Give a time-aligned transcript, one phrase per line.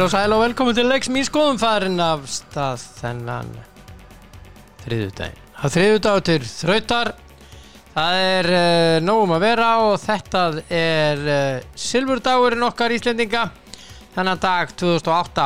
[0.00, 3.48] Heil og sæl og velkomin til leiks mín skoðum farin af stað þennan
[4.80, 5.40] þriðudaginn.
[5.58, 7.08] Það er þriðudag til þrautar.
[7.92, 13.42] Það er uh, nógum að vera og þetta er uh, silfurdagurinn okkar Íslendinga.
[14.14, 15.44] Þennan dag 2008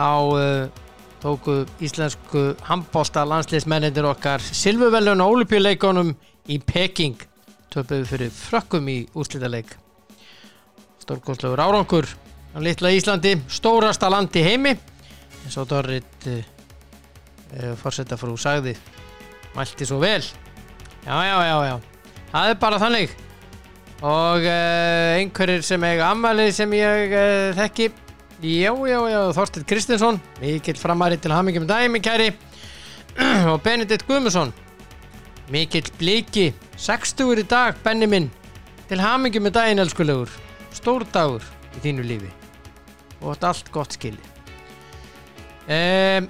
[0.00, 0.86] á uh,
[1.20, 6.14] tóku íslensku handbólsta landsliðsmennindir okkar silfurveljun á olupjuleikonum
[6.48, 7.20] í Peking.
[7.68, 9.76] Töpuðu fyrir frökkum í úrslítaleik.
[11.04, 12.08] Stórkostlegur árangur
[12.58, 16.40] á litla Íslandi, stórasta landi heimi eins og Dorrit uh,
[17.54, 18.74] uh, fórsetta frú sagði
[19.54, 20.22] mælti svo vel.
[21.06, 21.76] Já, já, já, já.
[22.32, 23.14] Það er bara þannig.
[24.02, 27.88] Og uh, einhverjir sem eiga ammælið sem ég uh, þekki.
[28.38, 32.32] Já, já, já, Þorstin Kristinsson mikill framari til hamingjum dæmi kæri.
[33.50, 34.52] Og Benedikt Guðmusson
[35.50, 38.28] mikill bliki 60 í dag, Benni minn
[38.90, 40.30] til hamingjum daginn, elskulegur.
[40.74, 41.42] Stór dagur
[41.74, 42.37] í þínu lífi
[43.20, 44.20] og þetta allt gott skili
[45.68, 46.28] um,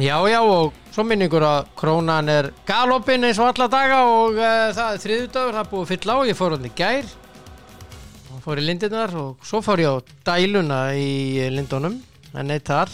[0.00, 4.70] já já og svo minningur að krónan er galopin eins og alla daga og uh,
[4.74, 6.16] það er þriðudagur, það er búið fyll á.
[6.30, 7.12] Ég fór hann í gær.
[8.30, 9.96] Og fór í lindirnar og svo fór ég á
[10.32, 12.00] dæluna í lindunum
[12.34, 12.92] en neitt þar.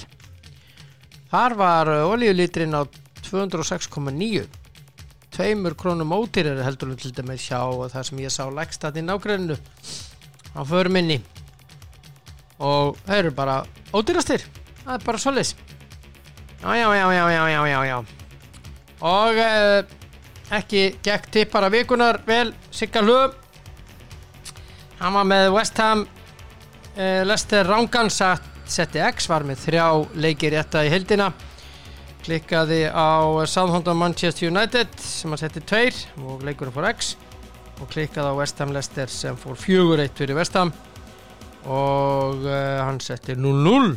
[1.33, 2.85] Þar var olíulítrin á
[3.27, 4.45] 206,9
[5.35, 7.59] tveimur krónum ótýrar heldur um til dæmis hjá
[7.93, 9.57] það sem ég sá lægstætt í nágrunnu
[10.57, 11.19] á förminni
[12.59, 13.63] og þau eru bara
[13.93, 14.45] ódýrastir.
[14.85, 15.55] Það er bara solis
[16.63, 18.05] já já já já já já
[19.01, 19.85] og eh,
[20.51, 23.33] ekki gekk tippara vikunar vel Sigga Hlum
[24.99, 26.07] hann var með West Ham
[26.97, 31.31] eh, Lester Rangans að seti X var með þrjá leikir rétta í heldina
[32.27, 35.95] klikkaði á Southampton Manchester United sem að seti tveir
[36.27, 37.13] og leikurinn fór X.
[37.79, 40.73] Og klikkaði á West Ham Lester sem fór fjögur eitt fyrir West Ham
[41.67, 43.97] og uh, hann setti 0-0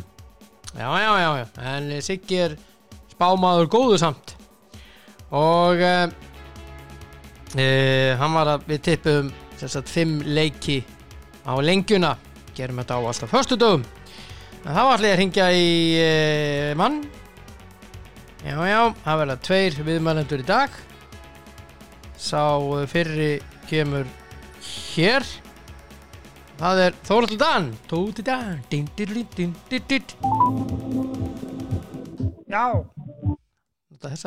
[0.74, 1.46] já, já, já, já.
[1.74, 2.56] En Siggi er
[3.12, 4.34] spámaður góðu samt.
[5.30, 6.10] Og uh,
[7.54, 10.80] uh, hann var að við tippum sagt, fimm leiki
[11.46, 12.16] á lengjuna.
[12.56, 13.86] Gerum þetta á alltaf förstu dögum
[14.60, 15.68] en þá ætla ég að ringja í
[16.76, 17.00] mann.
[18.44, 20.74] Já, já, það verða tveir viðmælendur í dag.
[22.20, 22.42] Sá
[22.90, 23.38] fyrri
[23.70, 24.08] kemur
[24.60, 25.24] hér
[26.60, 27.70] það er Þóraldur Dan.
[27.90, 28.60] Tóti Dan.
[28.70, 30.04] Din, din, din, din, din.
[32.50, 32.66] Já.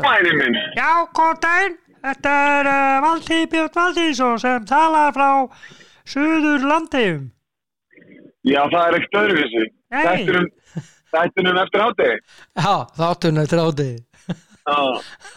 [0.03, 0.59] Mæri minn.
[0.77, 1.79] Já, góð daginn.
[2.03, 5.29] Þetta er uh, Valdi Björn Valdísson sem talar frá
[6.03, 7.29] Suður landegjum
[8.43, 9.61] Já, það er ekkert öðruvísi.
[9.93, 10.47] Þættinum,
[11.13, 12.17] þættinum eftir hátegi
[12.59, 13.87] Já, þáttunni tráði
[14.67, 14.79] Já,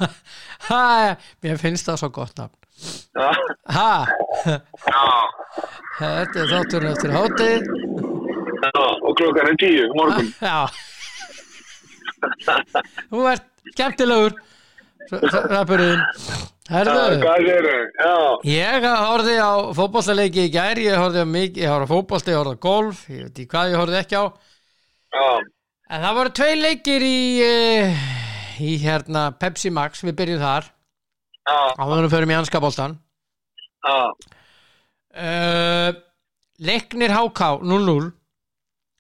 [0.67, 0.83] Ha,
[1.47, 2.59] mér finnst það svo gott nafn
[3.17, 4.07] Ha,
[4.45, 5.05] já,
[5.99, 10.29] þetta er þáttunni eftir hátti já Og klokkan er tíu, morgun.
[10.43, 10.67] Já.
[13.13, 14.37] Þú ert skemmtilegur
[15.53, 16.03] Rappurinn
[16.67, 17.03] Herðu.
[17.23, 17.67] Er
[18.51, 22.41] Ég horfði á fótbollaleiki í gær Ég horfði á mikið, ég horfði á fótbolli, ég
[22.41, 24.25] horfði á golf Ég veit ekki hvað ég horfði ekki á.
[25.17, 25.27] Já,
[25.87, 28.07] En það voru tvei leikir í uh,
[28.67, 30.73] Í hérna Pepsi Max Við byrjum þar
[31.47, 32.99] já, Áður við förum í anskaboltan
[33.87, 33.99] já.
[35.17, 35.91] Uh,
[36.61, 38.13] Leiknir HK 0-0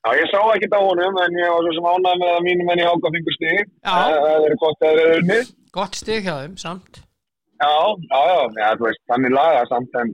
[0.07, 2.69] Já, ég sá ekki á honum en ég var svo sem ánægð með að mínum
[2.71, 3.73] enn í háka fingur stig.
[3.83, 3.95] Já.
[4.15, 5.49] Það er gott að það er unnið.
[5.75, 7.01] Gott stig þeim, samt.
[7.59, 7.73] Já,
[8.13, 10.13] já, já, já, þú veist, þannig laga samt en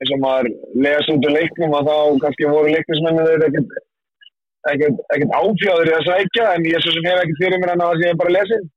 [0.00, 0.50] eins og maður
[0.86, 3.74] lesa út úr leiknum að þá kannski voru leiknismennir þeir ekkert
[4.70, 7.90] ekkert, áfjáður í að sækja en ég svo sem hef ekkert fyrir mér en að
[7.90, 8.70] það sé ég bara lesin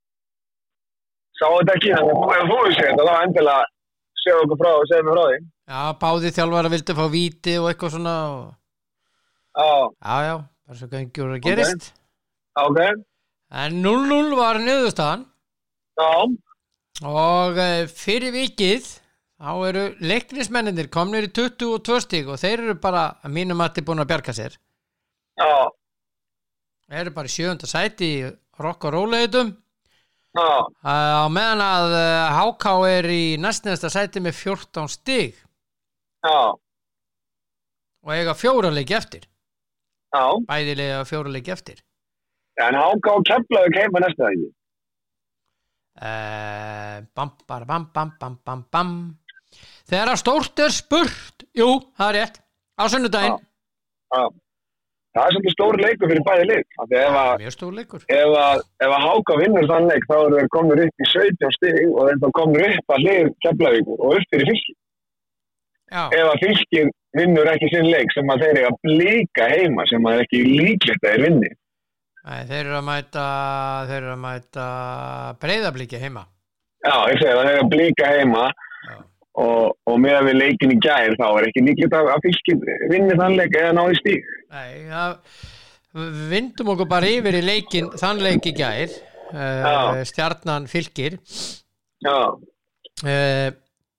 [1.43, 3.61] sá þetta ekki, að þú séð þetta þá endilega
[4.23, 5.39] segja okkur frá og segja mér frá því.
[5.73, 8.44] Já, báði þjálfara vildi fá víti og eitthvað svona og...
[9.53, 9.68] Já,
[10.07, 10.35] Já, já,
[10.65, 11.91] bara svo gengjur að gerist.
[12.63, 12.79] Ok,
[13.53, 15.27] En 0-0 var niðurstaðan.
[16.00, 16.09] Já,
[17.06, 18.88] og uh, fyrir vikið
[19.44, 23.88] þá eru leiknismenninir komnir í 22 stík og þeir eru bara að mínum að þið
[23.89, 24.56] búin að bjarga sér.
[25.38, 25.51] Já,
[26.88, 28.31] þeir eru bara í sjönda sæti í
[28.63, 29.53] rock og róleitum
[30.33, 35.38] á meðan að uh, HK er í næstnæsta sæti með 14 stík
[36.25, 36.39] já,
[38.03, 39.27] og eiga fjóra leiki eftir.
[40.13, 40.25] Já.
[40.50, 41.80] Bæðilega fjóra leiki eftir.
[42.62, 44.51] En háka og kemlaðu keima næsta ekki
[46.01, 48.94] uh, bam, bara, bam, bam, bam, bam, bam.
[49.89, 52.39] Þegar að stórt er spurt jú, það er rétt.
[52.80, 53.38] Á sunnudaginn.
[54.13, 54.24] Já,
[55.13, 57.45] það er svolítið stór leikur fyrir bæði leik ef að
[58.44, 62.10] að, að Háka vinnur þann leik þá eru þeir komnir upp í 17 stig og
[62.10, 64.75] þeir þá komnir upp að hlið Keflavíkur og upp fyrir fylki.
[65.94, 70.10] Ef að fylkin vinnur ekki sinn leik sem að þeir eru að blika heima sem
[70.10, 71.51] að er ekki líklegt að þeir vinni
[72.24, 73.25] Nei, þeir eru að mæta
[73.89, 74.68] þeir eru að mæta
[75.44, 76.24] breyðablíki heima
[76.83, 78.48] Já, ég segi það, þeir eru að blika heima.
[79.41, 83.18] Og, og með að við leikin í gær þá er ekki líklegt að, fylgir vinni
[83.18, 88.21] þann leik eða ná í stík Nei, það vindum okkur bara yfir í leikin þann
[88.21, 88.94] leik í gær
[89.33, 90.03] uh, Já.
[90.09, 91.18] stjarnan fylgir
[92.03, 93.50] Já, uh,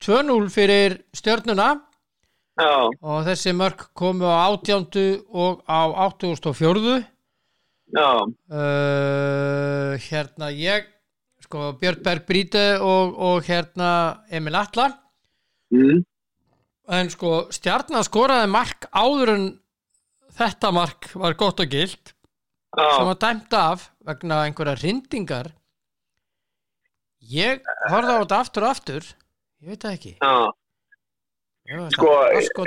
[0.04, 1.68] 2-0 fyrir stjörnuna
[2.60, 2.72] já,
[3.02, 5.24] og þessi mörk komu á 18.
[5.32, 7.00] og á 84.
[7.94, 8.10] já,
[8.50, 10.86] Uh, hérna ég
[11.44, 14.88] sko Björn Berg Bríte og, og hérna Emil Atla
[15.74, 16.00] mm,
[16.98, 19.46] en sko stjarnan skoraði mark áður en
[20.34, 22.14] þetta mark var gott og gilt
[22.74, 25.52] sem já, var dæmt af vegna einhverja rindingar
[27.30, 29.10] ég horfði á þetta aftur og aftur
[29.64, 30.14] ég veit það ekki.
[30.20, 30.52] Já.
[31.94, 32.08] Sko,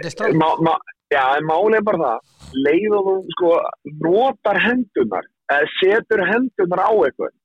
[0.09, 0.71] stráð má, má,
[1.13, 3.51] já, en málið er bara það leið og þú sko
[4.05, 7.35] notar hendunar eða setur hendunar á eitthvað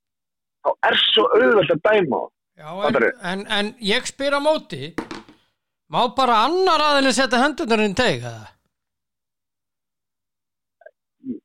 [0.63, 2.23] þá er svo auðvelt að dæma
[2.63, 2.97] Já, en,
[3.33, 4.93] en, en ég spyr á móti
[5.93, 8.49] má bara annar aðeins setja hendunarinn teg eða?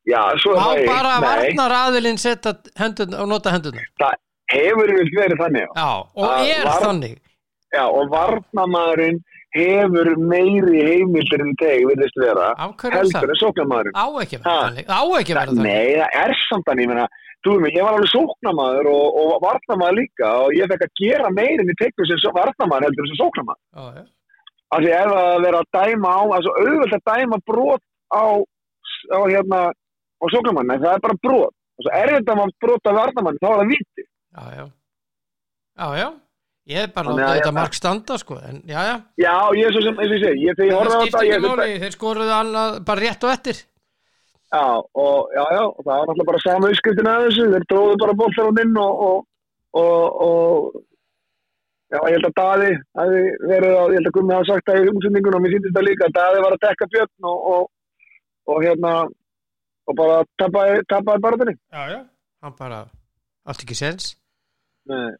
[0.08, 4.16] já, svo er Má það bara nei, varnar aðilinn setja hendunar og nota hendunar það
[4.54, 5.88] hefur við verið þannig já.
[6.18, 7.16] Og Að er var- þannig
[7.76, 9.20] já, og varnamæðurinn
[9.58, 11.84] hefur meiri heimildir en teg
[12.24, 14.66] vera Af hverju er heldur en sóknarmæðurinn Á ekki að vera Ha?
[14.66, 17.06] þannig Á ekki að vera þannig Nei, það er samt þannig, ég meina,
[17.46, 21.30] veist mig, ég var alveg sóknarmæður og, og varnamæður líka og ég fekk að gera
[21.38, 23.62] meirin í teiknum sem varnamæður heldur sem sóknarmæður.
[23.78, 24.04] Já, já.
[24.68, 28.24] Af því ef að vera að dæma á, altså auðvöld að dæma brot á,
[29.16, 31.54] á hérna, á sóknarmæðin, en það er bara brot.
[31.78, 34.04] Og svo er þetta að brota varnamæðin, þá er það viti.
[34.04, 34.64] Já, já.
[35.78, 36.08] Já, já.
[36.68, 38.36] Ég er bara Þannig látið að þetta mark standa, sko.
[38.44, 38.94] En, já, já.
[39.56, 41.24] Ég er svo sem, eins og ég segi, ég, þegar ég Það horfði á þetta,
[41.28, 41.68] ég máli.
[41.84, 43.62] Þeir skoruðu annað bara rétt og eftir.
[44.48, 44.64] Já,
[45.04, 48.16] og já, já, og það var náttúrulega bara sama uppskriftin að þessu, þeir dróðu bara
[48.20, 49.18] bóllar inn og, og,
[49.80, 50.78] og, og
[51.92, 52.70] já, ég held að Daði
[53.00, 55.76] hafi verið á, ég held að Gummi hafi sagt það í útsendingunum og mér sýndist
[55.78, 57.70] það líka, að Daði var að dekka björn og, og,
[58.52, 58.92] og hérna
[59.88, 61.54] og bara tapaði, tapaði barðinni.
[61.72, 62.00] Já, já.
[62.44, 62.82] Hann bara,
[63.48, 64.12] allt ekki sens.
[64.88, 65.16] Nei,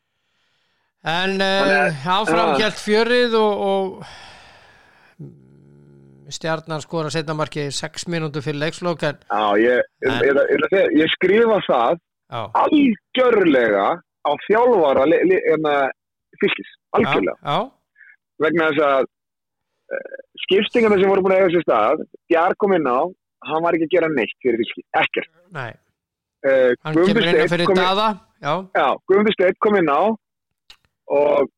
[1.09, 2.57] En Þannig uh, áfram já.
[2.59, 9.45] hjælt fjörið og, og mm, stjarnar skora setna marki 6 mínútur fyrir leikslokk en já,
[9.63, 10.41] ég, En- ég,
[10.75, 15.77] ég, ég, skrifa það já, algjörlega á þjálfara li, hérna,
[16.43, 17.37] fylgis, algjörlega.
[17.43, 17.59] já, já,
[18.45, 22.89] vegna þess að uh, skiptingarna sem voru búin að eiga sér stað Bjar kom inn
[22.89, 23.01] á,
[23.51, 25.31] hann var ekki að gera neitt fyrir fylki, ekkert.
[25.55, 28.09] Uh, hann kemur inn Steinn fyrir daða
[28.39, 30.03] já, já, Guðmundur Steinn kom inn á
[31.19, 31.49] og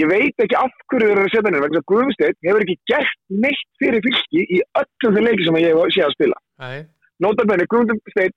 [0.00, 2.48] ég veit ekki af hverju þeir eru að setja hann inn vegna að Guðmundur Steinn
[2.48, 6.40] hefur ekki gert neitt fyrir fylki í öllum þeir leiki sem ég sé að spila.
[6.64, 6.80] Nei,
[7.22, 8.36] notabene, Guðmundur Steinn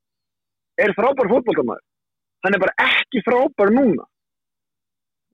[0.84, 1.84] er frábær fótballtamaður
[2.44, 4.06] hann er bara ekki frábær núna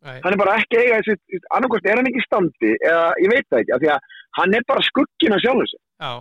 [0.05, 3.61] hann er bara ekki eiga þessi, annarkost er hann ekki standi eða ég veit það
[3.61, 6.11] ekki, af því að hann er bara skuggin að sjálfum sig já,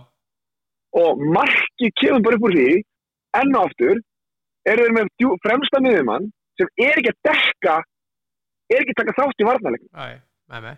[1.03, 2.67] og marki kemur bara upp úr því
[3.39, 4.01] enn og aftur
[4.69, 6.27] eru þeir með djú, fremsta miðjumann
[6.59, 7.77] sem er ekki að dekka
[8.69, 9.49] er ekki að taka þátt í
[10.65, 10.75] nei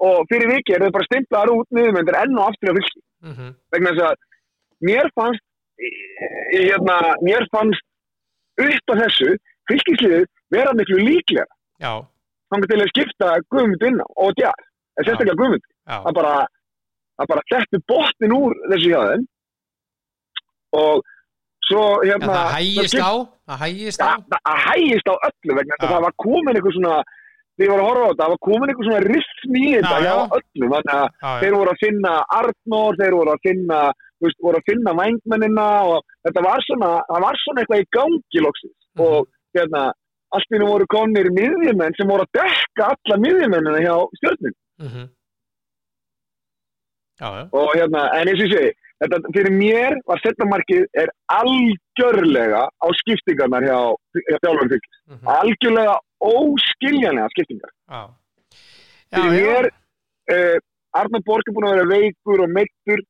[0.00, 3.00] og fyrir viki eru þeir bara stimplaðar út miðjumenn enn og aftur á fylki.
[3.20, 3.54] Mm -hmm.
[3.74, 4.16] vegna þess að
[4.88, 5.44] mér fannst
[6.56, 7.84] hérna, mér fannst
[8.60, 9.36] upp af þessu
[9.68, 11.46] fylkisliðu vera miklu líklega
[11.80, 11.92] já,
[12.50, 14.64] þannig til að skipta Guðmund inn á og djar,
[14.98, 15.64] en sérstaklega Guðmund.
[15.90, 16.34] Að bara
[17.28, 19.24] bara settu botnin úr þessu hjá þeim.
[20.80, 21.02] Og
[21.68, 23.12] svo hérna það hægist á
[23.50, 24.10] það hægist á.
[24.66, 27.00] hægist á öllu vegna það var komin eitthvað svona
[27.60, 29.90] því ég var að horfa á þetta, það var komin eitthvað svona rithm í þetta
[29.90, 30.22] Já, hjá já.
[30.38, 30.70] öllum.
[30.74, 33.80] Þannig að þeir voru að finna Arnór, þeir voru að finna
[34.20, 38.44] veist, voru að finna vængmennina og þetta var svona, það var svona eitthvað í gangi
[38.46, 38.78] loksins.
[38.96, 39.04] Mhm.
[39.06, 39.82] og hérna
[40.36, 45.08] allt innum voru konir miðjumenn sem voru að dekka alla miðjumennina hjá stjórnum mhm.
[47.20, 48.70] já, já, og hérna, en eins og ég segi
[49.00, 53.78] þetta fyrir mér var setnamarkið er algjörlega á skiptingarnar hjá,
[54.28, 57.70] hjá þjálfur fylgis mhm, algjörlega óskiljanlega skiptingar.
[57.88, 58.00] Já.
[59.10, 59.70] Já, fyrir mér
[60.34, 60.58] uh,
[61.00, 63.00] Arnar Borg er búin að vera veikur og meittur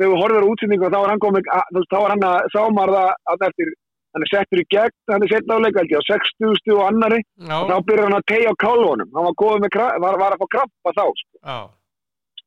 [0.00, 2.92] þegar við horfum á útsendingu þá var hann komið, að- þá var hann að sámar
[2.96, 3.72] það að eftir,
[4.14, 7.70] hann er settur í gegn hann er setna á leikaldi á 60 og annari og
[7.70, 11.04] þá byrjar hann að tegja á kálvunum hann var, var, var að fá krampa þá
[11.04, 11.36] sko.
[11.38, 11.58] já,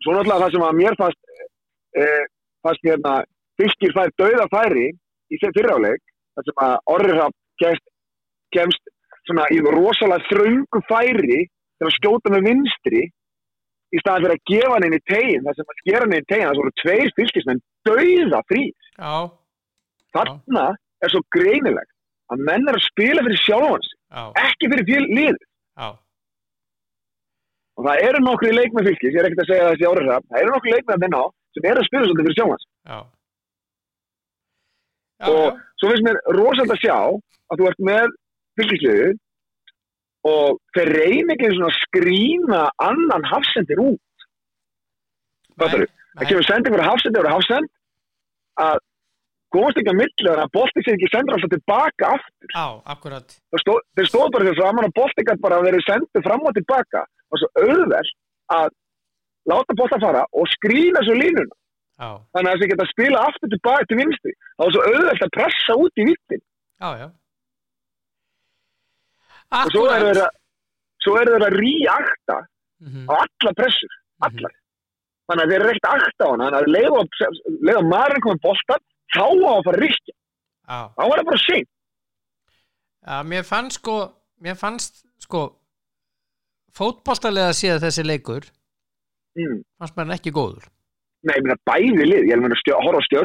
[0.03, 1.21] svo náttúrulega það sem að mér fannst
[2.03, 2.23] uh,
[2.65, 3.15] fannst hérna
[3.61, 4.87] fylgir fær dauða færi
[5.31, 6.03] í þeim fyrráleik
[6.35, 7.85] það sem að Orri Rapp kemst,
[8.55, 8.93] kemst
[9.27, 13.03] svona í rosalega þröngu færi til að skjóta með vinstri
[13.93, 16.25] í staðan fyrir að gefa hann inn í tegin það sem að gera hann inn
[16.25, 19.13] í tegin það voru tveir fylgismenn dauða frí já,
[20.17, 20.65] þarna
[21.03, 21.91] er svo greinilegt
[22.33, 25.41] að menn er að spila fyrir sjálfans já, ekki fyrir fél lið
[27.73, 30.53] og það eru nokkri leikmenn fylgis, ég er ekkert að segja þessi árið það eru
[30.53, 32.97] nokkri leikmenn að minna á sem eru að spila svolítið fyrir sjálfans já.
[35.23, 36.97] Já, og já, svo finnst mér rosalega að sjá
[37.53, 38.15] að þú ert með
[38.59, 39.11] fylgisliðu
[40.29, 44.25] og þeir reyna ekki svona að skrýna annan hafsendir út.
[45.59, 47.71] Það kemur sending fyrir hafsendir og hafsend
[48.63, 48.79] að
[49.55, 49.99] komast ekki að
[50.43, 52.49] að bolti sér ekki sendur alltaf tilbaka aftur.
[52.53, 53.35] Já, akkurat.
[53.53, 56.45] Það stó, þeir stóð bara fyrir framann og bolti gætt bara að vera sendur fram
[56.49, 57.03] og tilbaka.
[57.33, 58.13] Og svo auðvelt
[58.57, 58.69] að
[59.51, 61.55] láta bolta fara og skrýna svo línuna.
[62.01, 64.33] Já, þannig að þessi geta að spila aftur tilbaka til vinstri.
[64.57, 66.41] Þá er svo auðvelt að pressa út í vittin
[66.83, 67.07] já, já.
[69.53, 70.39] Og svo eru þeir akkurat.
[71.03, 71.05] að
[71.37, 72.39] þeir að ríakta
[72.83, 73.93] Mhm, á alla pressur,
[74.27, 74.51] allar.
[75.31, 77.03] Þannig að þeir að akta á hana þannig að leiða,
[77.67, 77.83] leiða
[78.25, 78.81] komið boltan
[79.13, 80.15] þá á að fara að ríkja,
[80.67, 81.41] þá var það bara
[83.03, 83.97] já, mér fannst sko
[84.43, 85.43] mér fannst sko
[86.73, 88.47] fótboltalega séð þessi leikur
[89.37, 89.59] mm.
[89.79, 90.67] fannst hann ekki góður.
[91.23, 93.23] Nei, ég meina bæði lið, ég að meina stjó, horfa á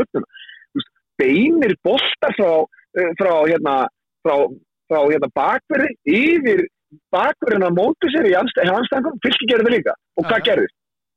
[0.76, 2.50] veist, beinir boltar frá,
[3.00, 3.76] eh, frá hérna
[4.26, 4.34] frá,
[4.90, 6.66] frá hérna bakverði yfir
[7.14, 9.96] bakverðin að móti sér í anstæðingum, fylki gerði það líka.
[10.16, 10.68] Og hvað gerði?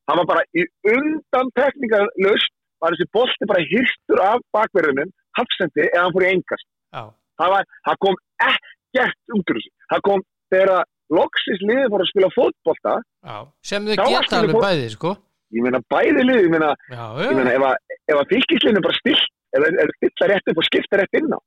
[0.10, 6.04] Hann var bara í undan tekníkalust var þessi bolti bara hyrstur af bakverðinum hafsendi eða
[6.06, 7.04] hann fór í engast já,
[7.42, 8.16] það, var, það kom
[8.52, 9.72] ekkert út úr þessu.
[9.92, 13.38] Það kom þegar að loksis liðið fór að spila fótbolta já.
[13.72, 15.14] Sem þau Þá geta alveg fót- bæði sko.
[15.52, 19.30] Ég meina bæði liðið, ég meina já, ég meina, ef að, að fylgislinu bara stilt
[19.52, 21.40] eða er stilla rétt upp og skipta rétt inn á.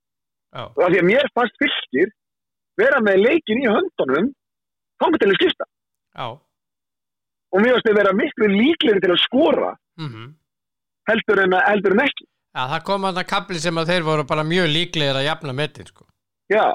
[0.54, 2.10] Já, og af því að mér fannst fylgir
[2.78, 4.28] vera með leikin í höndunum
[5.02, 5.66] þannig til að skipta.
[7.54, 10.32] Og mér fannst þið vera miklu líklegri til að skora mhm
[11.10, 12.26] heldur en, heldur en ekki.
[12.54, 15.54] Já, það kom að það kapli sem að þeir voru bara mjög líklegir að jafna
[15.60, 16.06] metin, sko.
[16.52, 16.66] já.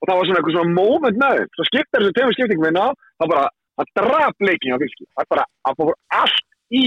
[0.00, 1.50] og það var svona eitthvað svona moment þeim.
[1.56, 3.44] Svo skipta þessu tegum skiptingum inn á það bara,
[3.80, 6.84] það draf leikin á fylgir það bara, það fór allt í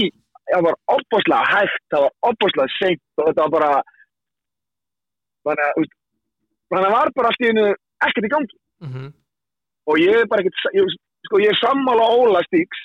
[0.48, 3.70] það var opbáslega hægt, það var opbáslega seint og þetta var bara
[5.48, 5.88] þannig að
[6.68, 7.66] þannig að það var bara allt í einu
[8.08, 8.60] ekkert í gangi.
[8.84, 9.08] Mm
[9.88, 10.96] og ég er bara ekkert ég,
[11.26, 12.80] sko, ég er sammála Óla Stíks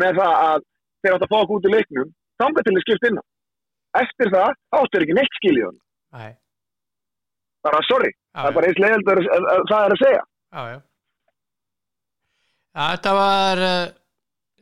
[0.00, 0.64] með það að
[1.02, 3.24] þeir átt að fá okkur út í leiknum þið skipt inn á.
[4.02, 5.78] Eftir það áttur ekki neitt skil í hann
[6.18, 6.32] Nei,
[7.64, 8.68] bara sorry, já, það er bara
[9.20, 10.22] að, að, það er að segja.
[10.48, 10.78] Já, já.
[12.78, 13.86] Já, þetta var, uh,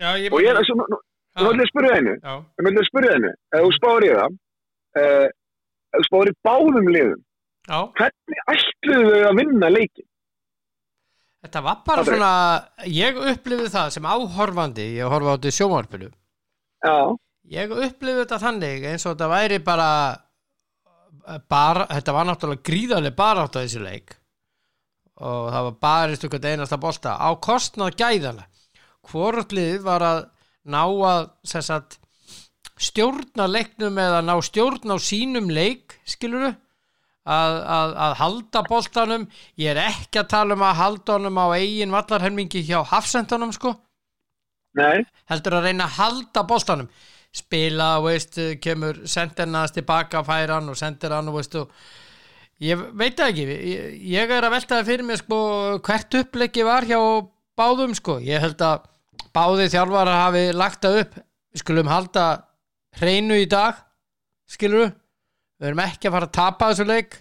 [0.00, 0.32] já, ég...
[0.32, 4.36] og ég að spyrja hennu já, ég að spyrja hennu, ef þú spáir í það
[5.00, 7.24] uh, ef þú spáir í báðum liðum
[7.66, 10.06] hvernig ætluðu þau að vinna leikin
[11.44, 12.14] þetta var bara Andri.
[12.14, 12.32] svona,
[12.88, 16.10] ég upplifði það sem áhorfandi, ég horfa á þetta í sjómarpilu,
[16.86, 16.96] já,
[17.52, 19.90] ég upplifði þetta þannig eins og þetta væri bara,
[21.50, 24.16] bara þetta var náttúrulega gríðarlega barátt á þessu leik.
[25.16, 28.44] Og það var barist ykkur einasta bolta á kostnað gæðana
[29.06, 30.20] hvort lið var að
[30.66, 31.98] ná að sagt,
[32.76, 39.26] stjórna leiknum eða ná stjórn á sínum leik skiluru að, að, að halda boltanum.
[39.56, 43.72] Ég er ekki að tala um að halda honum á eigin vallarhelmingi hjá hafsendunum sko.
[44.76, 45.06] Nei.
[45.30, 46.90] Heldur að reyna að halda boltanum
[47.36, 51.72] spila, veist, kemur sendirnaðast tilbaka færan og sendir hann og veist og
[52.64, 53.46] ég veit það ekki.
[53.72, 55.40] Ég, ég er að velta það fyrir mér sko
[55.86, 57.00] hvert uppleggi var hjá
[57.56, 58.86] báðum sko, ég held að
[59.36, 61.20] báði þjálfara hafi lagt það upp.
[61.52, 62.24] Við skulum halda
[63.00, 63.84] hreinu í dag
[64.48, 64.90] skilur
[65.56, 67.20] við erum ekki að fara að tapa þessu leik.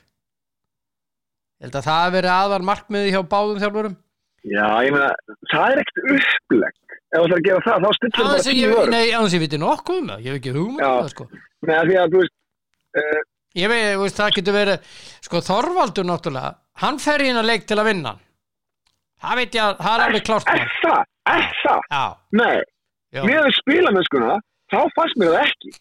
[1.60, 4.00] Ég held að það hafi verið aðal markmiði hjá báðum þjálfurum.
[4.46, 6.85] Já, ég meina, það er ekkert upplegg
[7.16, 9.44] ef þú ætlar að gera það, þá stillir þú bara tíu vörð nei, aðeins ég
[9.46, 10.26] viti nokkuð um það.
[10.26, 10.90] Ég hef ekki hugmynd Já.
[10.92, 11.28] um það sko.
[11.66, 12.36] Með að því að, þú veist
[13.02, 13.24] uh,
[13.56, 16.54] Ég veit, þú veist, það getur verið sko Þorvaldur náttúrulega
[16.84, 18.12] hann fer í hennar leik til að vinna
[19.24, 21.88] það veit ég að, það er alveg klárt er það, er það?
[21.94, 22.04] Já,
[22.42, 22.58] nei,
[23.16, 24.36] já, með að spila mennskuna
[24.74, 25.74] þá fannst mér það ekki.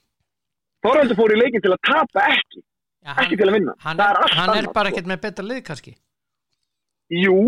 [0.85, 2.63] Þorvaldur fór í leikin til að tapa ekki.
[3.05, 3.75] Já ekki hann, til að vinna.
[3.85, 4.95] hann, það er, hann er bara sko.
[4.95, 5.95] ekkert með betra lið kannski.
[7.13, 7.39] Jú,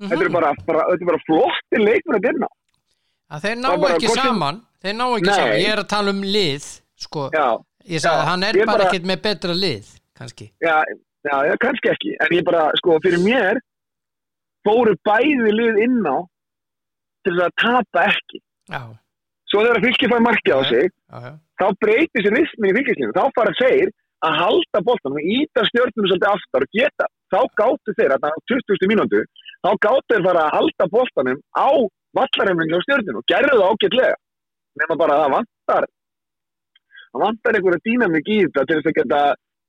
[0.00, 2.48] mm þetta er bara, bara, bara flottir leikmenn að vinna
[3.32, 4.60] að þeir ná það er bara ekki hvort sem- saman.
[4.82, 5.34] Þeir ná ekki Nei.
[5.38, 6.64] saman, ég er að tala um lið
[7.06, 7.46] sko, já,
[7.94, 9.86] ég sagði að hann er bara bara- ekkert með betra lið
[10.18, 10.76] kannski, já,
[11.24, 12.10] já, kannski ekki.
[12.20, 13.60] En ég bara, sko, fyrir mér
[14.66, 16.18] fóru bæði lið inn á
[17.26, 18.38] til að tapa ekki.
[18.70, 18.82] Já,
[19.50, 20.90] svo þegar fylgir fær markið á sig
[21.62, 23.90] þá breytir sér rismin í fylgislinu þá fara þeir
[24.22, 28.30] að halda boltanum og íta stjórnum svolítið aftar og geta þá gáttu þeir að á
[28.50, 28.86] 20.
[28.90, 29.20] mínútu
[29.62, 31.68] þá gáttu þeir fara að halda boltanum á
[32.18, 34.18] vallarhefning á stjórnum og gerðu það ágætlega.
[34.80, 35.88] Nema bara að það vantar
[37.12, 39.22] það vantar einhverja dýnamík í þetta til þess að geta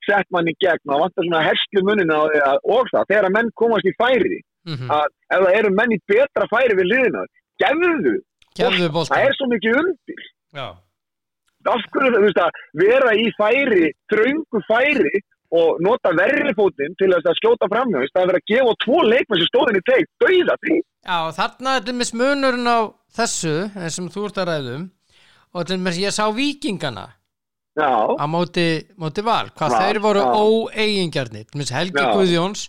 [0.07, 0.83] sett mann í gegn.
[0.88, 4.91] Og það vantar svona herslu munina og, það, þegar að menn komast í færi mm
[4.95, 7.23] að ef það eru menn í betra færi við liðina,
[7.59, 8.13] gefðu
[8.53, 10.25] Gefðu það er svo mikið undir.
[11.73, 15.21] Af hverju þú veist að vera í færi þröngu færi
[15.53, 19.41] og nota verri fótinn til að skjóta framhjá það er verið að gefa tvo leikmenn
[19.41, 20.77] sem stóðin í teik dauða því.
[21.03, 22.79] Já þarna er með smunurinn á
[23.17, 24.88] þessu eins sem þú ert að ræðum
[25.53, 27.05] og til með ég sá vikingana
[27.77, 28.67] já, á móti,
[28.98, 32.10] móti val hvað þeir voru óeigingjarnir til með Helgi Já.
[32.17, 32.67] Guðjóns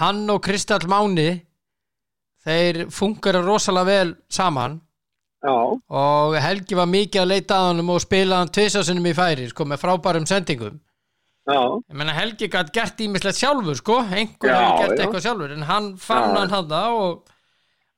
[0.00, 1.30] hann og Kristall Máni
[2.48, 4.78] þeir funkar rosalega vel saman.
[5.44, 9.50] Já, og Helgi var mikið að leita að honum og spila hann tvisasinnum í færi
[9.52, 10.80] sko með frábærum sendingum
[11.48, 15.04] ég menna Helgi gætt gert ímislegt sjálfur sko, einhver Já, hefur gert já.
[15.06, 16.40] eitthvað sjálfur en hann fann Já.
[16.42, 17.30] hann hann og,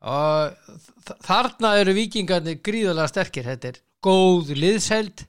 [0.00, 0.76] og
[1.08, 3.48] þ- þarna eru vikingarnir gríðarlega sterkir.
[3.50, 5.24] Þetta er góð liðsheld.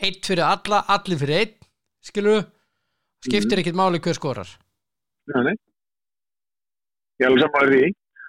[0.00, 1.54] Eitt fyrir alla, allir fyrir einn
[2.04, 2.42] skilur
[3.26, 4.48] skiptir ekkert máli hver skorar.
[5.28, 5.54] Já, nei.
[7.20, 7.84] Ég er alveg saman því.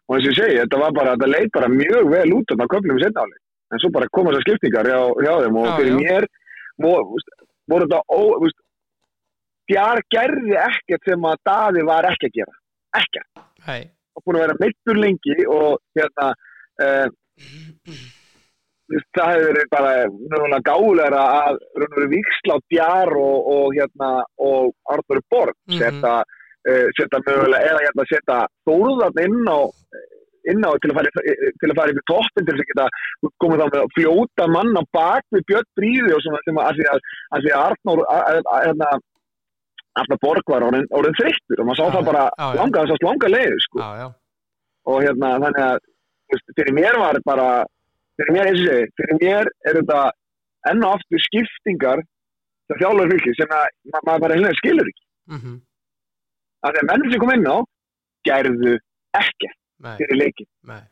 [0.08, 2.66] Og eins og ég segi, þetta var bara, þetta leit bara mjög vel út á
[2.72, 3.36] köflum í setnáli
[3.68, 6.28] en svo bara koma þessar skiptingar hjá, hjá þeim og Já, fyrir mér
[6.80, 7.32] veist,
[7.72, 8.60] voru þetta ó, veist,
[9.68, 12.54] Bjar gerði ekkert sem að Daði var ekki að gera
[12.96, 13.82] ekkert Hei.
[14.16, 16.30] og búin að vera meittur lengi og hérna
[16.80, 17.08] uh,
[19.18, 25.20] það hefur bara náttúrulega gáðulega að raunveru viksla á Djar og, og hérna og Artur
[25.30, 25.80] Borg Mhm.
[25.82, 29.60] setja, uh, setja mögulega eða hérna setja Þóruðarn inn á
[30.54, 32.88] inn á til að fara, í- til að fara yfir toppin til þess að geta
[33.44, 36.68] komið þá með að fljóta mann á bak við Björn Bríði og svona sem að,
[36.68, 37.00] að, því að,
[37.38, 38.90] að að Arnór að, að, að, hérna,
[39.98, 42.24] Arnar Borg var orðin, þreyttur og maður sá það bara
[42.60, 43.80] langa þessast langa leið sko.
[44.88, 45.80] Og hérna þannig að
[46.60, 47.48] fyrir mér var bara
[48.20, 50.02] fyrir mér segi, fyrir mér er þetta
[50.70, 52.04] enn og aftur skiptingar
[52.68, 55.04] sem þjálfur fylgir sem að ma maður bara hérna skilur ekki.
[55.32, 55.40] Mm
[56.68, 57.58] að því að menn sem kom inn á
[58.28, 58.72] gerðu
[59.18, 59.52] nei,
[60.02, 60.84] fyrir leikin nei.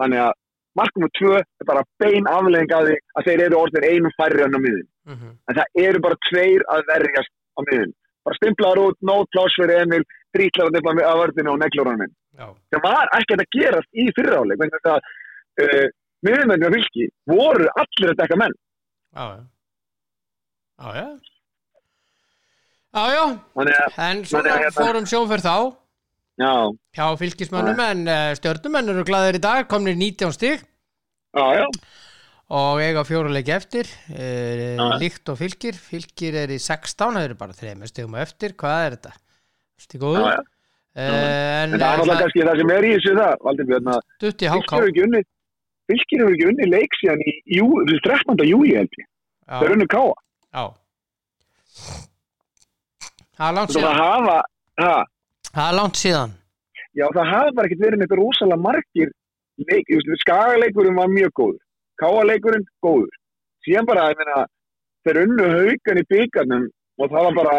[0.00, 0.32] Þannig að
[0.76, 4.44] markum og tvö er bara bein aflegging að því að þeir eru orðin einum færri
[4.44, 5.14] enn á miðin mm
[5.48, 7.94] en það eru bara tveir að verjast á miðin
[8.26, 10.02] bara stimplaður út, nót pláss fyrir Emil
[10.34, 10.72] þrítlar
[11.06, 12.14] að vörðinu og neglur minn.
[12.36, 14.98] Já, það var ekkert að gerast í fyriráleik þess að
[15.62, 15.86] uh,
[16.26, 18.56] miðurmennir á fylki voru allir að dekka menn.
[22.96, 23.24] Já,
[23.56, 25.56] þannig að, en svona hérna- fórum sjónferð þá
[26.40, 26.52] já,
[26.96, 30.64] hjá fylgismönnum en uh, stjörnumenn eru glæðir í dag, komnir 19 stig.
[31.36, 31.66] Já, já.
[32.56, 34.84] Og eiga fjóruleiki eftir uh, Já.
[35.02, 35.74] líkt og fylgir.
[35.74, 39.16] Fylgir er í 16, það eru bara þreymur stigum á eftir, hvað er þetta?
[39.76, 40.44] Þetta er já, já.
[40.96, 43.98] en en það er náttúrulega kannski það sem er í þessu það Valdur Björn að
[44.00, 44.92] í fylkir háká hefur
[46.36, 47.66] ekki unni leik síðan í jú,
[48.06, 48.46] 13.
[48.48, 49.08] júli held ég.
[49.46, 50.64] Þeir já, unni káa já.
[53.36, 54.00] Það er langt það síðan.
[54.00, 54.38] hafa
[54.80, 54.94] ha,
[55.56, 56.34] það er langt síðan.
[56.96, 59.14] Já það hafa bara ekkert verið neitt rosalega margir
[59.70, 61.62] leik, skagaleikurum var mjög góður.
[62.00, 63.14] Káaleikurinn góður.
[63.64, 64.44] Síðan bara, meina
[65.06, 66.68] þeir unnu haugan í byggarnum
[67.00, 67.56] og það var bara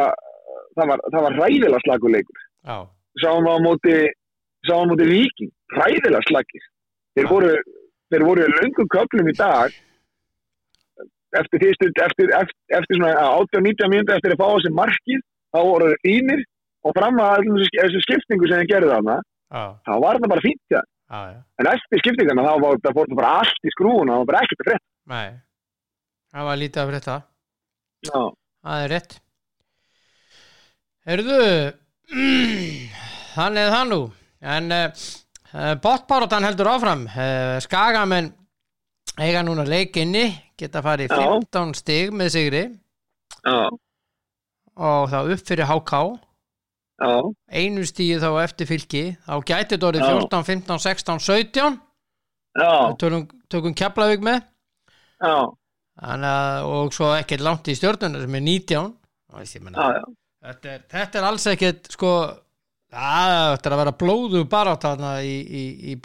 [0.77, 2.77] það var, það var ræðilega slaguleikur já,
[3.23, 3.95] sáum á móti
[4.67, 6.65] sáum á móti viking, ræðilega slagir
[7.17, 7.53] þeir voru
[8.11, 9.73] þeir voru löngum köflum í dag.
[11.35, 15.89] Eftir fyrstu eftir, eftir, eftir svona 18-19 mínúti eftir að fá þessi markið þá voru
[15.91, 16.43] þeir fínir
[16.87, 20.75] og fram að þessu skiptingu sem þeir gerðu þarna já, þá var það bara fínt
[20.75, 20.81] ja.
[20.83, 24.29] já, já en eftir skiptingarna þá það fór það bara allt í skrúuna það var
[24.31, 25.29] bara ekkert að frétta nei,
[26.33, 27.17] það var lítið af þetta
[28.07, 28.21] Já.
[28.67, 29.17] það er rétt
[31.07, 31.41] Herðu
[33.37, 34.01] þannig það nú
[34.57, 35.07] en uh,
[35.83, 38.29] botbaróttan heldur áfram uh, skagamenn
[39.17, 40.27] eiga núna leik inni
[40.59, 41.33] geta farið í Já.
[41.33, 42.63] 15 stig með sigri
[43.41, 43.59] Já.
[44.77, 46.26] og þá upp fyrir HK Já.
[46.97, 50.13] Einu stíði þá eftir fylki þá gæti þetta orðið Já.
[50.17, 51.77] 14, 15, 16, 17
[52.57, 52.71] Já.
[52.97, 54.39] tökum, tökum Keflavík með
[56.25, 58.89] að, og svo ekkert langt í stjórnuna sem er 19
[59.33, 60.01] og ég meina, Já.
[60.01, 60.07] Já.
[60.47, 64.81] þetta, er, þetta er alls ekkert sko að, þetta er að vera blóðu bara á
[64.81, 65.95] þarna í, í, í.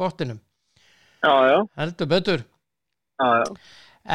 [1.47, 1.59] Já.
[1.79, 2.45] heldur betur.
[3.23, 3.29] Já.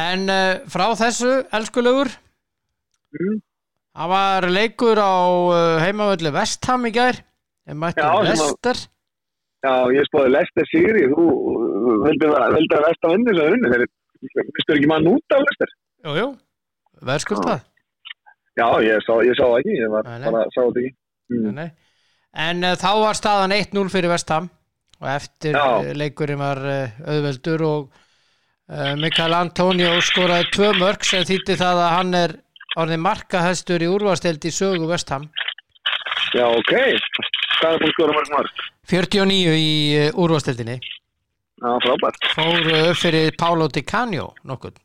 [0.04, 2.14] en uh, frá þessu elskulegur
[3.08, 3.38] Mm.
[3.96, 7.18] Það var leikur á uh, heimavöldu Vestham í gær
[7.68, 8.82] þeim mættu Já, sem að- Vestar
[9.66, 11.22] Já, ég spóði Lester Sigri, þú
[12.04, 12.52] vildi að
[12.86, 15.72] Vesta vinni þess að unni, þeir mistur ekki mann út af Lester.
[16.06, 16.28] jú, jú,
[17.08, 17.64] verðskuldað
[18.58, 20.30] Já, ég sá, ég sá ekki, ég var Nei, nei.
[20.30, 20.92] bara sá það ekki.
[21.30, 21.50] Mm.
[21.58, 21.68] nei.
[22.48, 24.48] en uh, þá var staðan 1-0 fyrir Vestham
[24.98, 25.66] og eftir Já.
[25.94, 27.82] leikurinn var uh, auðveldur og
[28.70, 32.34] uh, Mikael Antonio skoraði tvö mörg sem þýtti það að hann er
[32.76, 35.28] orðin markahæstur í úrvasteld í sögu Vestham
[36.36, 36.72] Já, ok.
[37.58, 38.64] Hvað er búin að skora mörg mörg?
[38.92, 39.70] 49 í
[40.08, 42.28] uh, úrvasteldinni Já, frábært.
[42.36, 44.76] fór upp fyrir Paulo Di Canio nokkuð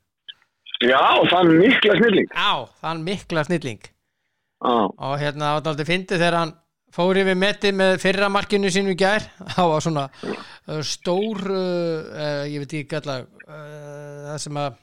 [0.84, 2.28] Já, er mikla snilling.
[2.34, 6.56] á, þann mikla snilling Já, og hérna aldrei fyndið þegar hann
[6.94, 12.44] fór yfir metið með fyrra markinu sínu í gær það var svona uh, stór uh,
[12.50, 14.80] ég veit ekki gætla uh, það sem að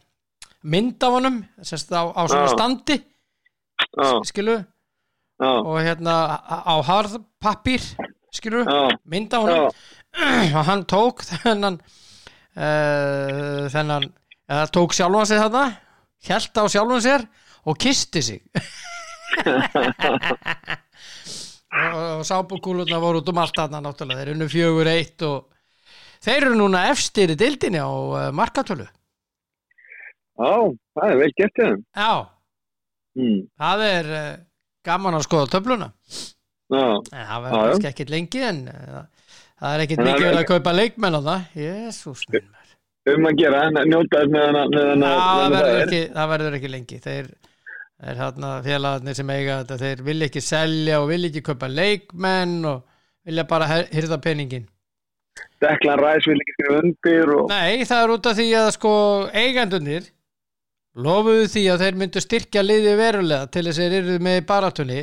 [0.63, 2.97] mynd af honum sérst, á, á svona standi
[4.29, 4.59] skilu
[5.65, 7.81] og hérna á- harðpappír
[8.33, 8.65] skilu
[9.09, 9.71] mynd af honum.
[10.55, 11.79] Og hann tók þennan
[12.57, 14.05] uh, þennan
[14.51, 15.65] eða tók sjálfan sig þarna
[16.29, 17.25] held á sjálfan sér
[17.65, 18.41] og kisti sig.
[21.71, 24.19] Og, og sábúkúlurna voru út um allt þarna náttúrulega.
[24.19, 25.45] Þeir eru unnu fjögur eitt og
[26.25, 28.89] þeir eru núna efstir í dildinni á uh, markatölu
[30.41, 30.53] já,
[30.99, 31.81] það er vel gett þeim.
[31.97, 32.13] já,
[33.19, 34.35] Mm, það er uh,
[34.87, 35.89] gaman að skoða töfluna.
[36.71, 39.01] Já, en það verður kannski ekkit lengi en uh,
[39.59, 41.41] það er ekkit það mikið er- verið að kaupa leikmenn á það.
[41.59, 42.47] Jésús minn.
[43.11, 44.63] Um að gera, en njóta þess með hana,
[45.11, 45.83] Já, það verður það er.
[45.89, 46.29] ekki, það
[46.77, 47.01] lengi.
[47.09, 47.33] Þeir
[48.11, 52.55] er hérna félagarnir sem eiga þetta þeir vilja ekki selja og vilja ekki kaupa leikmenn
[52.71, 52.79] og
[53.27, 54.69] vilja bara hirða peningin
[55.61, 57.51] Deklan Ræs vil ekki skrifa undir og...
[57.51, 58.95] Nei, það er út af því að sko
[59.43, 60.07] eigandunir
[61.05, 64.47] lofuðu því að þeir myndu styrkja liði verulega til þess að þeir eru með í
[64.51, 65.01] baratunni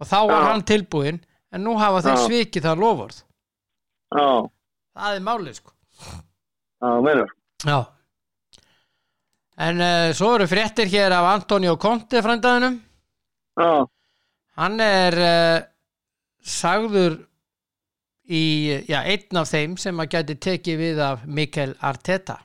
[0.00, 1.20] og þá var hann tilbúinn
[1.54, 3.22] en nú hafa þeir svikið það lofurð
[4.14, 4.26] Já,
[4.94, 5.72] það er málið sko.
[6.84, 7.30] Já, meinar.
[7.64, 7.78] Já.
[9.64, 12.76] En uh, svo eru fréttir hér af Antonio Conte frændaðinum.
[13.58, 13.72] Já,
[14.54, 15.66] Hann er uh,
[16.46, 17.16] sagður
[18.30, 18.42] í,
[18.86, 22.38] já, einn af þeim sem að gæti tekið við af Mikel Arteta.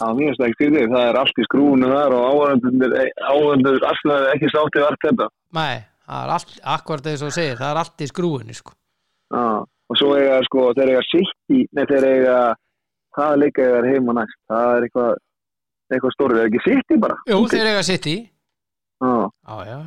[0.00, 2.94] Já, mér finnst það ekki fyrir það er allt í skrúinu þar og áhörðundur,
[3.30, 5.28] áhörðundur, alltaf ekki sáttið vart þetta.
[5.60, 8.74] Nei, það er allt, akkurat eins og segir, það er allt í skrúinu, sko.
[9.30, 9.44] Já,
[9.90, 12.36] og svo eiga, sko, þeir eiga sitt í, nei, þeir eiga,
[13.16, 14.38] hvaða leika eiga þeir heima næst?
[14.50, 15.10] Það er eitthvað,
[15.94, 17.18] eitthvað stórið, er ekki sitt í bara?
[17.30, 17.50] Jú, Ok.
[17.54, 18.16] þeir eiga sitt í.
[19.00, 19.12] Já,
[19.50, 19.80] Já, já.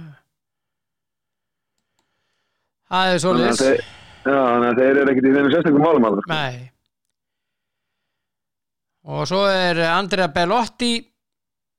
[2.93, 3.23] Það er
[3.57, 3.81] þeir,
[4.23, 6.27] já, þannig að þeir eru ekkert í þeim sérstökum málum alveg.
[6.29, 6.72] Nei.
[9.03, 10.93] Og svo er Andrea Bellotti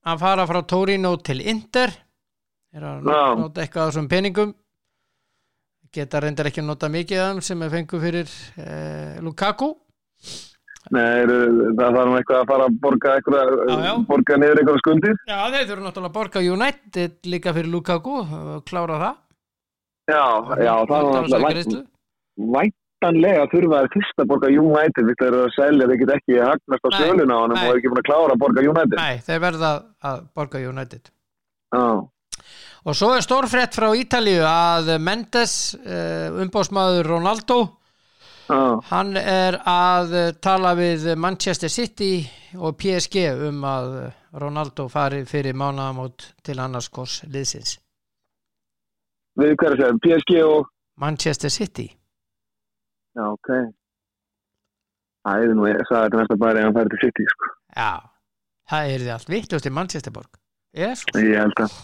[0.04, 1.92] að fara frá Torino til Inter.
[2.74, 3.22] Er að Já.
[3.38, 4.52] nota eitthvað af þessum peningum.
[5.94, 9.70] Geta reyndar ekki að nota mikið af þeim sem er fengu fyrir eh, Lukaku.
[10.92, 13.92] Nei, það þarf eitthvað að fara að borga eitthvað, Já, já.
[14.10, 15.14] borga niður eitthvað skuldir.
[15.30, 19.14] Já, þeir þurfa náttúrulega að borga United líka fyrir Lukaku og klára það.
[20.12, 20.24] Já,
[20.60, 21.80] já, það er náttúrulega greiðslu.
[23.04, 26.40] Væntanlega þurfa að fyrst að borga United við þeir eru að selja, þeir get ekki
[26.40, 27.68] hagnast á Nei, söluna á hann og nei.
[27.68, 28.98] er ekki búin að klára að borga United.
[28.98, 29.70] Nei, þeir verða
[30.10, 31.14] að borga United.
[31.74, 31.86] Já,
[32.84, 37.56] Og svo er stórfrétt frá Ítalíu að Mendes, uh, umbóðsmaður Ronaldo,
[38.44, 38.58] já,
[38.90, 42.26] hann er að eh, tala við Manchester City
[42.60, 47.78] og PSG um að eh, Ronaldo fari fyrir mánaðamót til annars kors liðsins.
[49.40, 50.68] við hvað er að segja, PSG og,
[51.00, 51.88] Manchester City.
[53.14, 53.50] Já, ok.
[55.24, 57.52] Það er nú, það er næsta bara ef hann færi til City, sko.
[57.74, 57.92] Já,
[58.70, 60.40] það er því allt vittlust í Manchesterborg.
[60.74, 61.04] Yes.
[61.14, 61.78] Ég held að.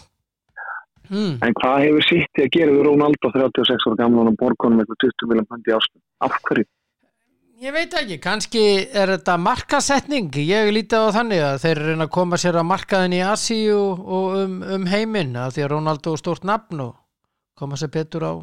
[1.11, 1.39] Mm.
[1.43, 5.31] En hvað hefur City að gera við Ronaldo 36 ára gamla og borgunum eitthvað 20
[5.31, 6.03] miljón pandi ástum?
[6.23, 6.67] Af hverju?
[7.61, 12.13] Ég veit ekki, kannski er þetta markasetning, ég lítið á þannig að þeir reyna að
[12.15, 16.21] koma sér að markaðin í Asíu og um, um heiminn að því að Ronaldo er
[16.23, 16.95] stórt nafn og
[17.61, 18.33] koma sér betur á,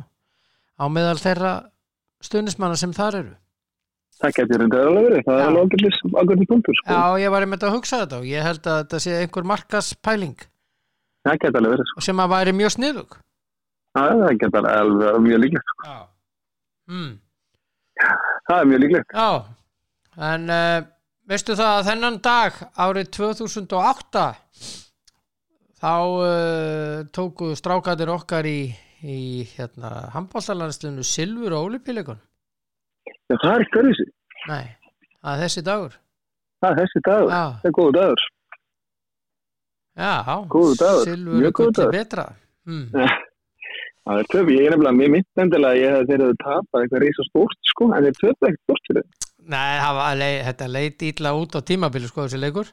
[0.79, 1.51] á meðal þeirra
[2.25, 3.35] stuðnismanna sem þar eru.
[4.19, 5.43] Það getur reynda alveg verið, það Já.
[5.43, 5.63] er alveg
[6.19, 6.91] ágætlis punktur, sko.
[6.91, 10.41] Já, ég var einmitt að hugsa þetta og ég held að þetta sé einhver markaspæling
[11.29, 12.05] Það getur alveg verið, sko.
[12.09, 13.17] sem að væri mjög sniðug.
[13.99, 15.95] Það getur alveg mjög líklegt, sko.
[16.89, 17.13] Mm.
[18.49, 19.15] Það er mjög líklegt.
[19.15, 19.31] Já,
[20.33, 20.81] en uh,
[21.29, 24.27] veistu það að þennan dag árið 2008
[25.79, 28.61] þá uh, tóku strákatir okkar í,
[29.05, 32.19] í hérna, handbóltalandsliðinu Silfur og Ólipíleikon.
[33.29, 34.07] Já, það er ekki öðruvísi.
[34.49, 34.65] Nei,
[35.23, 35.95] það er þessi dagur.
[36.63, 37.31] Það er þessi dagur.
[37.31, 38.27] Já, Það er góðu dagur.
[39.99, 40.13] já,
[40.55, 41.93] Góður dagur, Silfur mjög er góður gulli dagur.
[41.99, 42.27] betra.
[42.69, 42.87] Mm.
[44.09, 46.83] Það er töf, ég er nefnilega, mér myndi endilega að ég hef þeir hefðu tapað
[46.85, 49.27] eitthvað reysa stórt, sko, en þeir töfðu ekkert stórt fyrir þeim.
[49.53, 52.71] Nei, það var, lei, þetta leit ítla út á tímabili sko þessi leikur.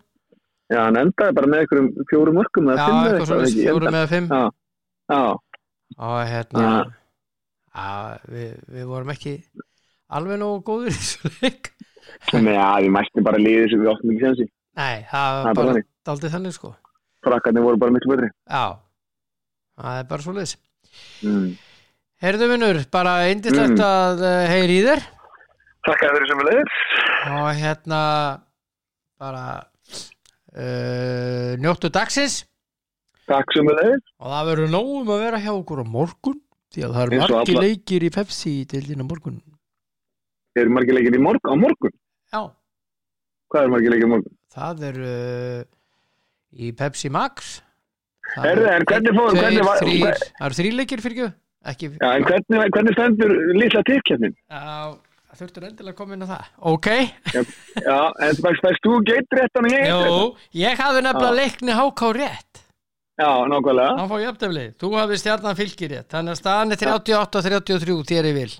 [0.71, 3.65] Já, hann endaði bara með einhverjum fjórum mörgum eða Já, fimm eða eitthvað svona ekki,
[3.67, 3.99] fjórum endaði.
[3.99, 4.29] eða fimm.
[4.31, 4.43] Já,
[5.11, 5.19] já,
[5.98, 6.84] og hérna Já.
[7.76, 7.89] já,
[8.32, 9.36] við, við vorum ekki
[10.15, 11.71] alveg nógu góður í þessu leik
[12.32, 14.45] já, við mættum bara liðið sem við áttum ekki sensi.
[14.76, 16.74] Nei, það var bara daldið þannig sko
[17.26, 18.28] Frakkarnir voru bara miklu betri.
[18.45, 18.65] Já,
[19.82, 20.56] það er bara svo liðs
[21.26, 21.50] Mm.
[22.24, 23.82] Herðu vinnur, bara indislegt Mm.
[23.84, 25.02] að uh, heyri í þér
[25.86, 26.69] Takk að þeirri sem við leiðir.
[27.36, 28.00] og hérna
[29.19, 29.41] bara
[30.56, 32.45] uh, njóttu dagsins
[33.29, 34.01] Takk sem við leiðir.
[34.21, 36.39] og það verður nógum að vera hjá okkur á morgun
[36.75, 39.39] því að það eru margir alla- leikir í Pepsi til á morgun
[40.55, 41.51] Eru margir leikir í morgun?
[41.51, 41.95] Á morgun?
[42.31, 42.41] Já,
[43.51, 44.35] Hvað er margir leikir í morgun?
[44.55, 45.63] það er uh,
[46.55, 47.61] í Pepsi Max
[48.35, 48.67] Það eru
[50.49, 51.33] eru þrý leikir fyrir
[51.65, 54.33] ekki Já, en hvernig, hvernig stendur litla tippkjarnin?
[54.49, 54.93] Já,
[55.31, 56.89] það þurftur endilega að koma inn á það Ok,
[57.81, 60.45] Já, en fæst þú geitréttan og ég jú, geitréttan?
[60.61, 62.61] ég hafði nefnilega leikni háká rétt
[63.15, 63.91] Já, nákvæmlega.
[63.95, 68.34] Hann fá jöfnefli, þú hafði stjarnan fylgir rétt Þannig að staðan er 38-33 þér í
[68.36, 68.54] vil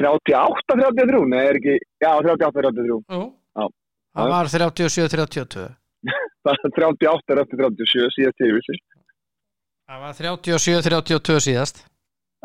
[0.00, 1.20] 38, 33?
[1.30, 2.96] Nei, er ekki, já, 38, 33.
[3.12, 3.20] Jú,
[3.54, 3.64] Já.
[4.16, 5.66] það var 37-32
[6.46, 8.76] Það er 38 er eftir 37, síðast ég vissi.
[9.86, 11.84] Það var 37-32 síðast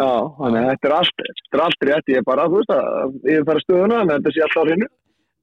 [0.01, 2.73] Já, þannig að þetta er allt, þetta er allt rétt, ég er bara, þú veist
[2.77, 4.87] að, ég er fara stöðuna, en þetta sé alltaf á hreinu.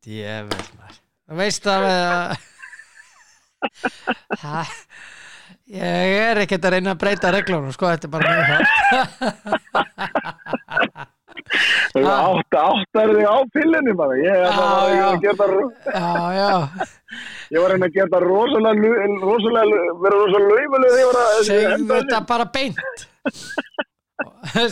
[0.06, 0.96] Djöfell maður
[1.28, 1.94] Þú veist að uh,
[5.68, 8.48] Ég er ekkert að reyna að breyta reglunum sko, þetta er bara mjög
[11.98, 12.28] Ah.
[12.28, 14.52] átta, átta er þig á pillinu bara, ég er að
[15.22, 15.50] gera það,
[15.88, 16.50] Já, já,
[17.54, 18.82] ég var að reyna að gera það rosalega,
[20.02, 20.66] vera rosalega
[21.22, 22.86] að, segðu þetta bara beint.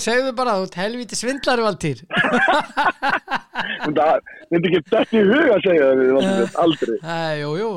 [0.02, 1.98] Segðu bara, þú helviti svindlari valtýr.
[3.86, 6.00] Það myndi ekki þetta í huga að segja það
[6.64, 6.96] aldrei.
[6.98, 7.00] Æ,
[7.42, 7.70] jú, jú,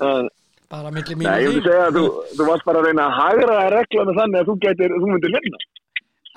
[0.00, 0.28] Það-
[0.68, 2.04] bara milli mín Nei, ég vil segja að þú,
[2.36, 5.60] þú varst bara að reyna að hagra reglana þannig að þú getur, þú myndir vinna.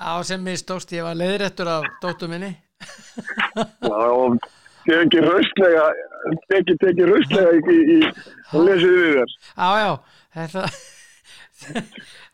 [0.02, 2.50] Á sem mér stókst ég var leiðrættur af dóttu minni
[2.82, 4.38] Já, og
[4.88, 5.84] tekið raustlega,
[6.50, 8.00] tekið, tekið raustlega í, í, í
[8.50, 9.36] að lesið við þér.
[9.52, 9.92] Já, já,
[10.38, 10.64] þetta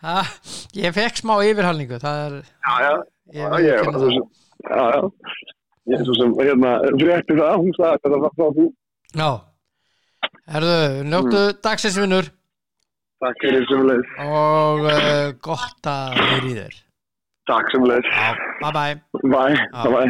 [0.02, 0.32] það,
[0.78, 2.92] Ég fekk smá yfirhalningu það er, Já, já,
[3.36, 4.24] ég ég ekki var sem,
[4.70, 5.02] já, já,
[5.92, 8.66] ég er svo sem, hérna, frétti það, hún sagði þetta var frá þú.
[9.18, 9.28] Já,
[10.52, 11.58] herðu, njóttu Mm.
[11.64, 12.28] dagsins vinnur
[13.18, 16.74] Takk fyrir sem leið, og uh, gott að heyri í þér.
[17.50, 18.28] Takk sem leið, Já,
[18.62, 18.94] bye bye
[19.32, 19.90] bæ, Já.
[19.90, 20.02] bæ.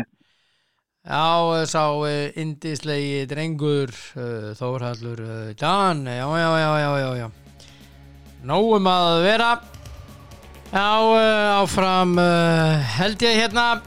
[1.08, 5.22] Já, eh, sá uh, indislegi drengur uh, Þórhallur
[5.56, 7.28] Dan já, já, já, já, já, já.
[8.44, 9.52] Nóum að vera.
[10.68, 10.90] Já,
[11.62, 12.12] áfram
[12.98, 13.80] held ég hérna.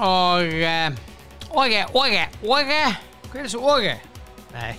[0.00, 0.48] Og
[1.52, 2.80] Óge, óge, óge
[3.28, 3.98] Hver er þessu óge?
[4.54, 4.72] Nei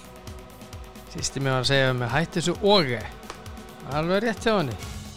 [1.14, 3.00] Sýsti mér var að segja með hætti þessu óge
[3.94, 4.74] Alveg rétt hjá henni.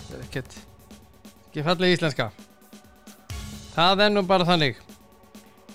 [0.08, 0.56] Það er ekkert
[1.46, 2.26] ekki falleg íslenska.
[3.72, 4.82] Það er nú bara þannig.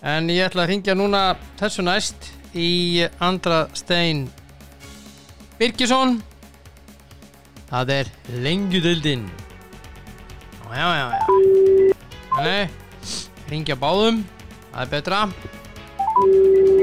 [0.06, 1.24] En ég ætla að ringja núna
[1.58, 4.28] þessu næst í Andra Stein
[5.58, 6.20] Birgisson.
[7.72, 8.14] Það er
[8.46, 9.26] lengjudöldin.
[10.72, 11.22] Já, já, já
[12.38, 12.70] Nei,
[13.50, 14.22] ringja báðum.
[14.70, 15.26] Það er betra.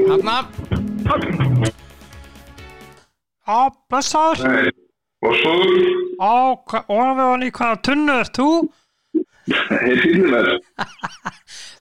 [0.09, 0.37] Hanna
[3.49, 4.43] Já, blessaður.
[4.45, 4.69] Nei,
[5.25, 5.53] og svo
[6.19, 7.15] Á, og hann
[7.47, 8.47] í hvaða tunnu er þú?
[9.49, 10.45] er fílum mér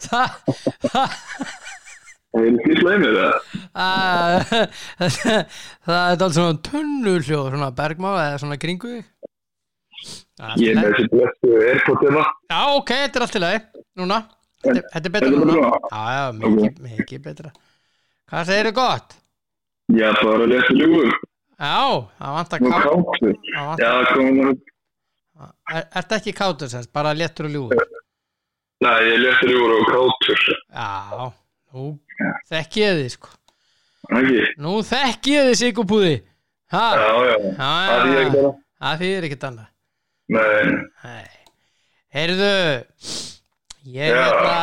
[0.09, 0.29] Það
[2.41, 3.35] er fílum í mér það
[3.75, 5.11] Það
[5.85, 8.61] það er alls svona tunnuljóð svona bergmá eða svona
[10.39, 13.41] Það er í ég er með þessi blessu airpodina Já, ok, þetta er allt í
[13.45, 13.61] lagi.
[13.99, 14.19] Núna,
[14.65, 15.55] þetta, er betra er núna?
[15.93, 17.51] Já, já, mikið, mikið betra.
[18.31, 19.09] Hvað segirðu gott?
[19.99, 21.11] já, bara lesa ljúfum
[21.59, 24.53] Já, það vantar og kátt kátu það já, komum
[25.69, 27.83] Er Ertu ekki kátur sérst, bara léttur og ljúfur?
[28.83, 30.41] Nei, ég lesa ljúfur og kátur.
[30.75, 31.29] Já,
[31.75, 31.85] nú
[32.51, 33.33] þekki ég þið sko.
[34.19, 36.15] Ekki, Nú þekki ég þið sigupúði
[36.99, 37.37] já, já.
[37.59, 39.69] Það er ég já bara Það þýðir ekkert annað.
[40.29, 41.29] Nei, Nei.
[42.15, 42.51] Heyrðu
[43.89, 44.19] ég Já.
[44.23, 44.59] hérna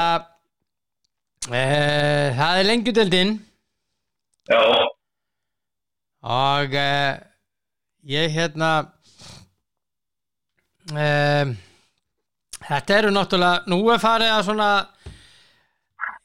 [1.51, 1.63] e,
[2.39, 3.33] það er lengjudeldin
[4.49, 4.59] já,
[6.25, 6.89] og e,
[8.09, 8.71] ég hérna
[10.91, 11.07] e,
[12.65, 14.69] þetta eru náttúrulega nú er farið að svona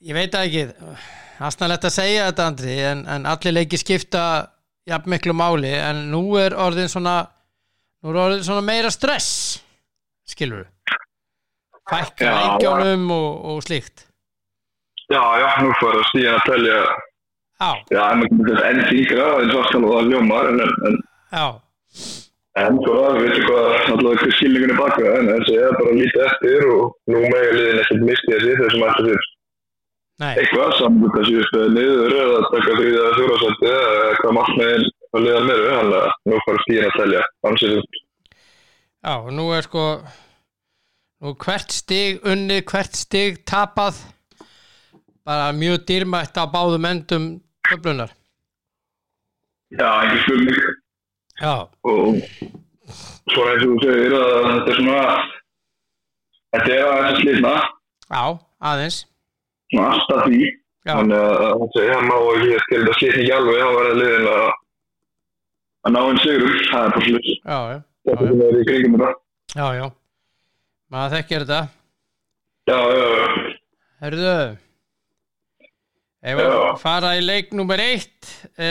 [0.00, 0.66] ég veit ekki
[1.40, 4.24] aðstæðanlegt að segja þetta Andri en, en allir leiki skipta
[4.88, 7.22] jafn miklu máli en nú er orðin svona
[8.00, 9.60] nú er orðin svona meira stress
[10.28, 10.68] skilur
[11.90, 14.06] fækka leikjónum og, og slíkt.
[15.10, 16.80] Já, já, nú fara stíðan að telja
[17.92, 20.96] já, enn þingra eins og alltaf það ljómar en, en,
[22.60, 26.70] en svo við veitum hvað alltaf hvað skilningunni baka en þessi er bara lítið eftir
[26.76, 29.28] og nú mega liðin ekkert misti þessi þessum alltaf
[30.20, 30.32] nei.
[30.34, 35.44] Eitthvað saman þessi spöðu niður eða taka þrýða eða fjórasætti eða hvað markmiðin að liða
[35.48, 38.00] mér þannig að nú fara stíðin að telja ansið út
[39.00, 39.84] Já, nú er sko
[41.24, 43.96] nú hvert stig unnið, hvert stig tapað.
[45.24, 47.30] Bara mjög dýrmætt á báðum endum
[47.70, 48.16] töflunar
[49.70, 50.62] Já, ekki spurning.
[51.40, 51.52] Já,
[51.86, 52.16] og
[53.30, 55.02] svona eins og þú segir að þetta er svona
[56.50, 57.52] þetta er aðeins að slitna.
[58.10, 58.24] Já,
[58.70, 58.96] aðeins.
[59.70, 60.48] Svona alltaf því.
[60.90, 64.42] Þannig að það má ekki þetta slitna ekki alveg þá verður liðin að
[65.80, 67.30] að ná einn sigur það er bara slutt
[68.10, 69.12] þetta er í kringum þetta.
[69.54, 69.86] Já, já.
[70.90, 71.60] Maður þekkir þetta.
[72.70, 73.54] Já, já, já,
[74.00, 74.34] Herðu
[76.20, 78.28] Ef við fara í leik nummer eitt
[78.60, 78.68] e,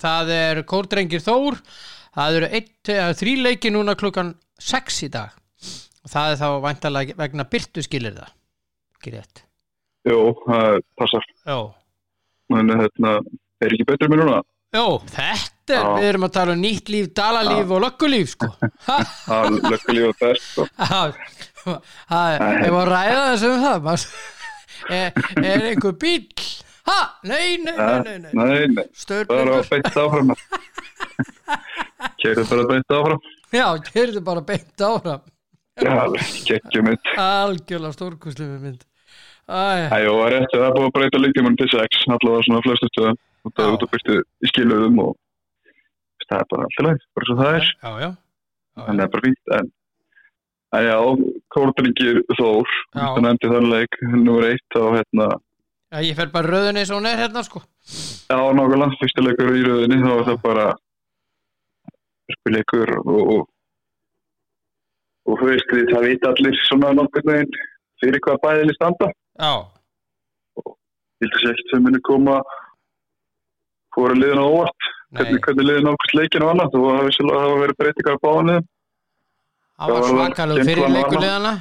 [0.00, 1.60] það er Kórdrengir Þór.
[2.16, 5.36] Það eru eitt, þrý leiki núna klukkan 6 í dag.
[6.02, 8.34] Og það er þá væntalega vegna byrtu skilir það?
[8.96, 9.44] Ekki rétt?
[10.06, 11.30] Jú, það passar.
[12.56, 13.16] En þetta
[13.62, 14.42] er ekki betur mér núna?
[14.74, 18.48] Jó, þetta er, við erum að tala um nýtt líf, dalalíf og löggulíf sko.
[18.86, 20.66] Það er lögkulíf og best sko.
[20.90, 21.02] ha,
[22.10, 22.22] ha,
[22.66, 23.86] Ef að ræða þessu um það
[24.90, 25.12] er,
[25.42, 26.24] er einhver bíl
[26.86, 28.30] Ha, nei, nei, nei, nei, nei.
[28.32, 30.28] nei, nei, bara beint áfram.
[32.22, 33.24] Keirir bara beint áfram.
[33.50, 35.24] Já, kyrðu bara beint áfram.
[35.82, 35.96] Já,
[36.46, 37.10] geggjum mitt.
[37.20, 38.84] Algjörlega stórkustlegu mynd.
[39.46, 42.88] Æjó, það er rétt, það er búið að breyta leikjumann til 6, allavega svona flestu
[42.90, 43.18] stöðum.
[43.46, 45.12] Og það er út að byrstu í skiluðum og
[46.26, 47.68] það er bara alltaf leið, bara svo það er.
[47.74, 49.70] Já, já, já, þannig að það er bara fínt, en
[50.76, 50.96] en já,
[51.54, 55.28] Kórdringir Þór það nefndi þann leik, nummer eitt og hérna,
[55.92, 57.62] já, ég fer bara og hún er hérna sko.
[58.30, 60.66] Já, nákvæmlega fyrsta leikur í rauðinni, þá er það bara
[62.34, 63.46] spileikur og og,
[65.26, 67.64] og þú veist, það vita allir svona nokkur neginn
[68.02, 69.10] fyrir hvað bæðili standa.
[69.40, 69.54] Já,
[71.20, 72.40] vildi sér ekkert sem muni koma
[73.96, 77.78] hvora liðin á óvart hvernig, hvernig liðin ákvæmst leikinu og annað og það hafa verið
[77.80, 78.66] breytingar á báðanum
[79.76, 81.54] það var svakalug fyrir leikulegana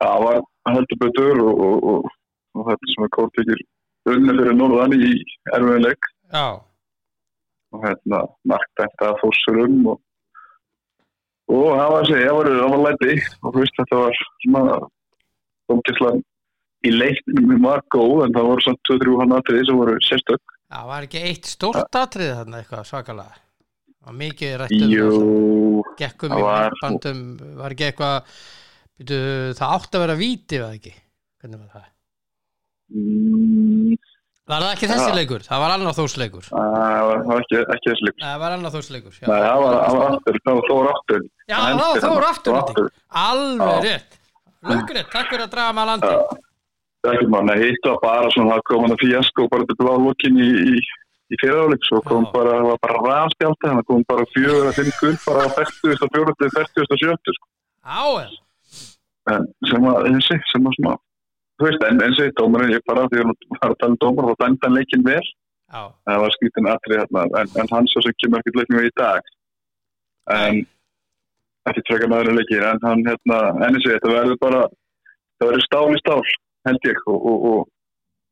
[0.00, 0.40] það var
[0.70, 2.10] heldur betur og, og, og,
[2.56, 3.62] og þetta sem er kórtekir
[4.10, 5.10] unni fyrir norðan í
[5.54, 6.08] erfiðin leik.
[6.30, 6.46] Já,
[7.70, 10.00] og hérna margt eftir að fórsurum og
[11.50, 13.14] og það var að segja, það var, læti.
[13.42, 14.76] Og þú veist þetta var svona
[15.70, 16.20] domkesslan
[16.86, 20.56] í leiknum var góð en það voru svona 2-3 hann atriði sem voru sérstök.
[20.70, 23.49] Það var ekki eitt stórt atrið þarna eitthvað svakalega
[24.00, 25.08] Það var mikið rætt um Jú,
[25.84, 27.22] það Gekkum í það bandum
[27.60, 28.36] Var ekki eitthvað
[29.60, 30.94] Það átti að vera víti var það ekki?
[31.40, 31.88] Hvernig var það?
[32.96, 33.98] mm,
[34.50, 35.44] Var það ekki þessi leikur?
[35.46, 38.22] Það var annar þósleikur það var, það ekki, ekki þessi leikur.
[38.24, 41.26] Það var annar þósleikur það var, það aftur, það var aftur.
[41.50, 41.58] Já,
[42.00, 42.88] það var aftur.
[43.20, 44.16] Alveg rétt.
[44.70, 46.40] Löggrétt, takk fyrir að draga maður landi.
[47.00, 49.76] Það er ekki mann, hitt var bara svona, það kom hann að fíasko bara til
[49.78, 50.50] blá lokin í,
[51.30, 52.32] í, fyriráleik, svo kom Já.
[52.34, 55.94] bara, það var bara ræðspjaldi, þannig kom bara fjögur að fimm gull, bara að 40.
[55.94, 56.54] og 40.
[56.56, 56.86] 40.
[56.86, 57.36] og 70.
[57.38, 57.50] Sko.
[57.80, 58.04] Á,
[59.30, 60.96] en sem að, þessi, sem að svona,
[61.60, 64.00] þú veist, en og eitt dómarinn, ég bara, því að það var að tala um
[64.04, 65.22] dómar, þá dæmdi hann leikin vel,
[65.70, 68.92] Já, það var skrítin atrið hérna, en, en hann svo sem kemur ekkert leiknum í
[68.98, 69.32] dag.
[70.34, 70.62] En,
[71.70, 74.62] ekki treka með aðra leikir, en hann, hérna, en og eitt, það verður bara,
[75.38, 76.20] það verður stál í stál,
[76.68, 77.60] held ég, og, og, og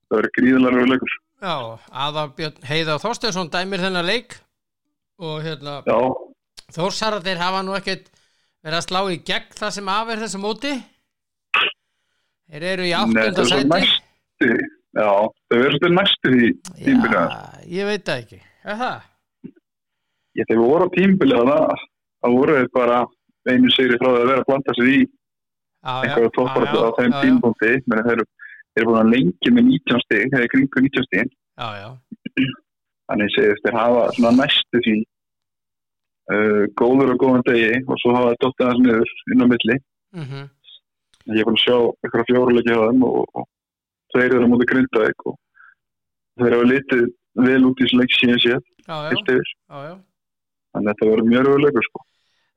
[0.08, 1.18] það verður gríðanlega leikur.
[1.38, 1.54] Já
[2.04, 4.38] Aðarbjörn Heiðar Þorsteinsson dæmir þennan leik
[5.18, 5.98] og hérna Já,
[6.74, 8.10] Þórsararnir hafa nú ekkert
[8.64, 10.72] verið að slá í gegn það sem af er þessu móti.
[12.48, 14.48] Þeir eru í áttunda það næstu,
[14.98, 15.08] já,
[15.48, 17.22] þau verður næstu því tímbili.
[17.22, 18.40] Já, ég veit það ekki.
[18.64, 19.06] Er það?
[20.38, 21.86] Ég þegar voru á tímbili þannig
[22.24, 22.98] að voru bara
[23.48, 25.00] einu sigri frá því að vera að blanda sér í
[25.88, 28.28] einhverju topparöldu á þeim tímbúndi, menn þeir eru
[28.80, 31.88] eru búin að lengi með 19 stig, þeir eru kringu 19 stig, já, já,
[33.08, 34.02] þannig segist þeir hafa
[34.38, 34.96] næstu því
[36.34, 39.78] uh, góður og góðan degi og svo hafa þeir dottið hans niður inn á milli.
[40.22, 40.46] mhm,
[41.28, 41.76] Ég er búin að sjá
[42.06, 43.48] eitthvað fjóruleiki á þeim og, og
[44.14, 45.34] þeir eru á móti grindaðik og
[46.40, 47.02] þeir hafa litið
[47.44, 48.40] vel út í leik síðan
[49.88, 49.96] já
[50.72, 52.00] Þannig að þetta verður mjög röðuleikur sko.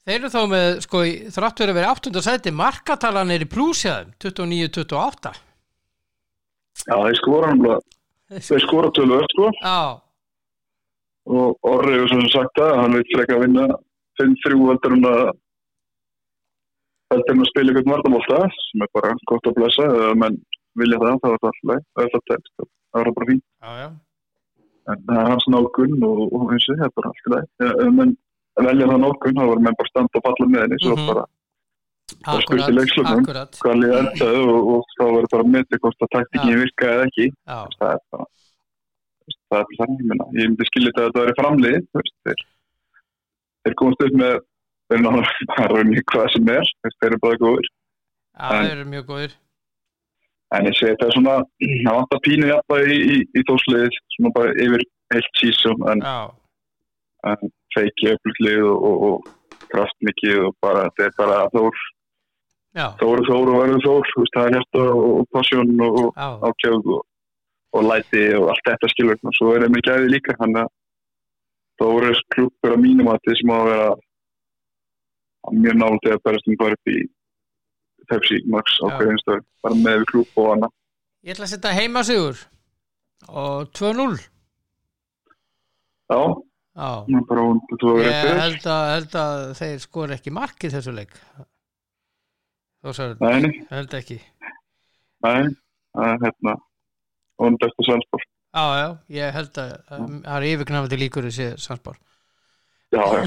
[0.07, 3.47] Þeir eru þá með, sko, í- þrátt verið að vera áttunda sæti markatalan er í
[3.51, 5.31] plúsjaðum 29-28
[6.81, 7.79] Já, þeir skora náttúrulega,
[8.47, 9.49] þeir skora tölvöld sko.
[9.61, 9.79] Já,
[11.31, 13.65] og Orri hefur svona sagt það, hann veit freka að vinna
[14.21, 15.21] 5-3 heldur en að
[17.11, 19.89] heldur en að spila ykkur vartamólta sem er bara gott að blessa.
[20.21, 20.39] Menn
[20.79, 23.45] vilja það, það alltaf leið, það er það það er bara fínt.
[23.61, 23.89] Já, já,
[24.91, 28.17] en það er hans nálgun og, eins og það er bara alltaf leið menn
[28.61, 31.25] velja það nálgun, þá verður menn bara standa og falla með henni, svo bara Það
[31.25, 31.40] spurt í
[33.21, 36.93] akkurat, hvað liða endaðu og, og þá verður bara að meti hvort að taktikinn virka
[36.95, 37.27] eða ekki.
[37.47, 38.29] Það er bara
[39.51, 41.77] það er bara þannig, meina, ég myndi skilja þetta að þetta væri framlið,
[43.65, 44.35] þeir, komast upp með,
[44.89, 47.71] þeir eru náttúrulega hvað sem er, þeir eru bara góður,
[48.31, 49.35] Já, þeir eru mjög góðir.
[50.57, 54.33] en ég segi þetta er svona, það vantar pínu jafnvægi í, í, í þósliðið, svona
[54.39, 56.03] bara yfir heilt sísum, en,
[57.31, 61.83] en feiki öfluglið og, og, og kraftmikið og bara, þetta er bara þór,
[62.77, 67.01] já, þór, þór og verður þór, það er hjarta og, passion og, ákjöð og,
[67.77, 69.19] og læti og allt þetta skilur.
[69.23, 70.71] Og svo er það með gæði líka þannig að
[71.81, 73.89] það voru klubur að mínum að þið sem á að vera
[75.57, 76.55] mjög náttúrulega að berast um
[76.93, 76.99] í
[78.11, 78.95] Pepsi Max á Já.
[78.97, 80.73] hverju einstöð bara með við klub og annað.
[81.21, 82.39] Ég ætla að setja heima sigur
[83.29, 84.15] og 2-0
[86.11, 86.21] Já,
[86.75, 91.13] Já, er ég held að, held að þeir skor ekki markið þessu leik
[92.81, 94.17] Sagði Nei, nei, held ekki.
[95.21, 95.51] Nei,
[95.93, 96.55] það er hérna
[97.41, 101.99] og besta sannspor Já, já, ég held að að það er yfirknafandi líkur þessi samspár
[102.91, 103.23] Já, já,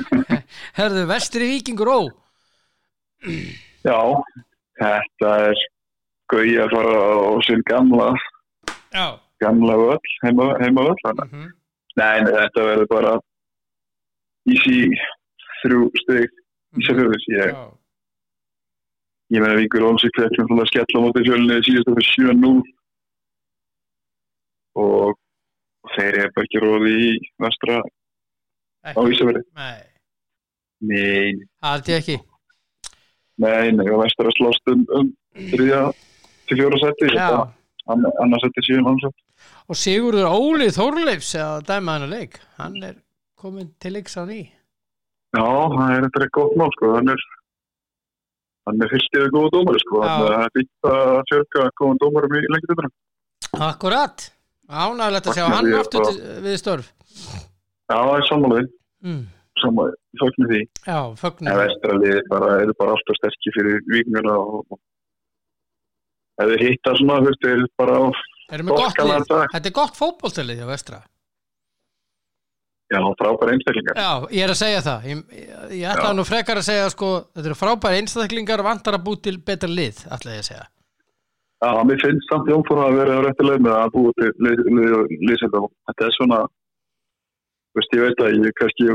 [0.78, 2.00] Herðu, vestri vikingur ó.
[3.82, 3.98] Já,
[4.78, 5.64] þetta er
[6.72, 8.12] fara á sinn gamla
[8.92, 9.18] Já.
[9.42, 11.50] gamla völl, heima, heima völl mm
[11.92, 13.10] Nei, nei, þetta verður bara
[14.48, 14.76] easy
[15.60, 16.30] þrjú stygg
[16.80, 17.26] í Sefjörðis.
[17.28, 17.66] Ég, Já,
[19.32, 22.52] ég meina Vingur Olsik fekk náttúrulega skell á móti fjölni síðast af 7-0
[24.82, 25.16] og
[25.94, 27.08] þeir er bara ekki róði í
[27.42, 27.80] vestra
[28.82, 29.42] á Ísafjörði.
[29.56, 29.80] nei,
[30.82, 31.38] Nei,
[31.86, 32.16] ég ekki.
[33.42, 35.12] Nei, nei, og vestra slóst um, um
[35.52, 35.82] þriðja
[36.48, 37.12] til fjóra seti,
[37.88, 39.22] annars seti síðan annars seti.
[39.70, 42.98] og Sigurður Óli Þorleifs að dæma hann að leik hann er
[43.38, 44.42] komin til leiks á ný.
[45.32, 47.22] Já, það er þetta gott mál, sko, hann er
[48.68, 52.42] hann er fyrst yfir góða dómari, sko, það er byggt að fjölga góðan dómarum í
[52.46, 52.90] lengi þetta.
[53.68, 54.26] Akkurat,
[54.70, 56.90] ánægilegt að sjá hann því aftur til, við störf.
[57.90, 58.72] Já, það er sammálaðið.
[59.08, 59.22] mm.
[59.62, 60.62] saman, fögnum því.
[60.86, 64.78] Já, en fögnum vestralið bara, eru bara alltaf sterkir fyrir vikinguna og
[66.42, 68.22] ef þeir hitta svona, þú veist, þeir eru bara við.
[68.52, 71.02] Þetta er gott fótboltalið hjá vestra
[72.92, 73.98] já, frábæra einstaklingar.
[73.98, 75.08] Já, ég er að segja það.
[75.08, 79.04] Ég, ég, ég ætla nú frekar að segja sko, þetta eru frábæri einstaklingar vantar að
[79.08, 80.66] bú til betra lið ætla ég að segja.
[81.62, 84.30] Já, mér finnst samt Jónfór að vera á réttileg með að búa til
[85.22, 86.38] lýsenda þetta er svona
[87.78, 88.88] veist, ég veit að ég kannski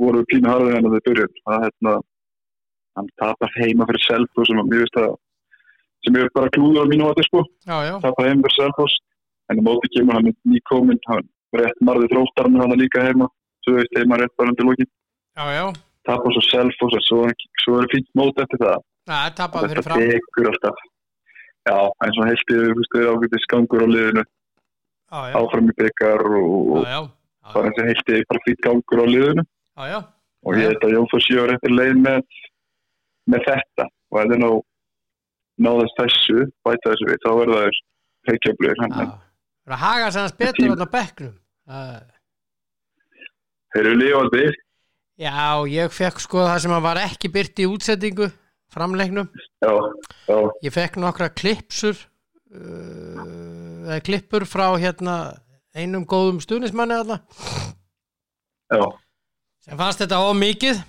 [0.00, 1.92] voru pínu harðið en að þau byrjun það hérna
[2.96, 5.12] hann tapar heima fyrir self sem mér veist að
[6.06, 7.44] sem er bara klúður á mínu átti sko.
[7.68, 8.96] Tapar heima fyrir self
[9.52, 11.28] en á móti kemur hann nýkominn hann
[11.58, 13.28] rétt marðið þróttar með hann líka heima.
[13.64, 14.90] Svo veist heima rétt bara undir lókin
[16.08, 17.20] tapar svo self og svo,
[17.62, 18.84] svo er fínt mót eftir það.
[19.10, 20.82] Það er fyrir þetta tekur alltaf.
[21.68, 21.76] Já,
[22.06, 24.24] eins og heiltið þú veist, það er ágætið skangur á liðinu.
[25.10, 27.00] Já, já, áfram í byggar og, og já,
[27.52, 29.44] bara eins og heiltið bara fýtt gangur á liðinu.
[30.40, 32.38] Og ég veit að Jón Þór séu réttir leið með,
[33.28, 33.88] með þetta.
[34.10, 34.50] Og það ná
[35.60, 37.80] náðast þessu, bæta þessu við þá verða þær
[38.30, 39.10] heikjaflur já.
[39.60, 41.34] Það er að haga sannast betur á bekknum?
[43.70, 44.44] Þeir eru lífandi
[45.20, 48.30] Já, ég fekk sko það sem var ekki byrt í útsettingu
[48.72, 49.26] framleiknum.
[49.60, 49.72] Já,
[50.30, 55.16] já, Ég fekk nokkra klipsur uh, eða klippur frá hérna
[55.76, 57.18] einum góðum stuðnismanni þarna.
[58.72, 58.80] Já,
[59.66, 60.80] sem fannst þetta of mikið.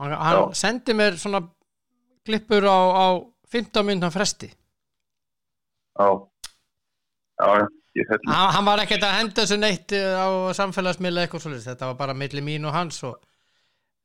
[0.00, 1.42] Hann, hann sendi mér svona
[2.24, 3.06] klippur á, á
[3.52, 4.48] 15 minna fresti.
[6.00, 6.29] Já
[7.40, 7.66] já,
[8.00, 10.28] ég hérna hann, hann var ekkert að henda þessu neitt eh, á
[10.60, 13.18] samfélagsmiðla eitthvað svolítið þetta var bara milli mín og hans og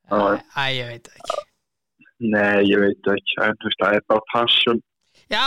[0.05, 0.38] Já.
[0.61, 1.38] Æ, ég veit ekki.
[2.29, 4.77] Nei, ég veit ekki, en þú veist, það er bara passion.
[5.33, 5.45] Já,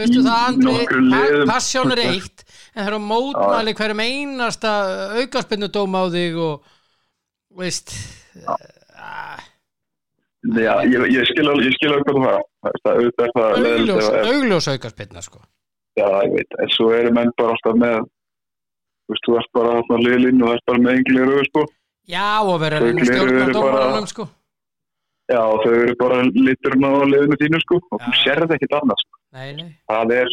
[0.00, 2.44] veistu það Andri, passion er eitt.
[2.72, 4.72] En það er að mótmæli hverjum einasta
[5.20, 6.64] aukarspinnu dóma á þig og
[7.60, 7.92] veist
[10.56, 13.32] já, ég, ég skil alveg, ég skil alveg hvað þú fara það er auðvitað er
[13.36, 15.40] það leiðilegt augljós, ef- augljós aukarspinna sko.
[15.98, 19.76] Já, ég veit, en svo eru menn bara alltaf með þú veist, þú ert bara
[19.78, 21.62] alltaf liðlinn og þú ert bara með englir auðvitað, sko.
[22.08, 24.24] Já, og vera að Þau reyna að stjórna eru bara- dómarunum sko.
[25.28, 26.16] Já, þau eru bara
[26.48, 27.76] liturinn á liðinu þínu, sko.
[27.92, 28.20] Og þú Já.
[28.24, 29.14] sérð ekkit annað, sko.
[29.36, 30.28] Nei, nei, það er,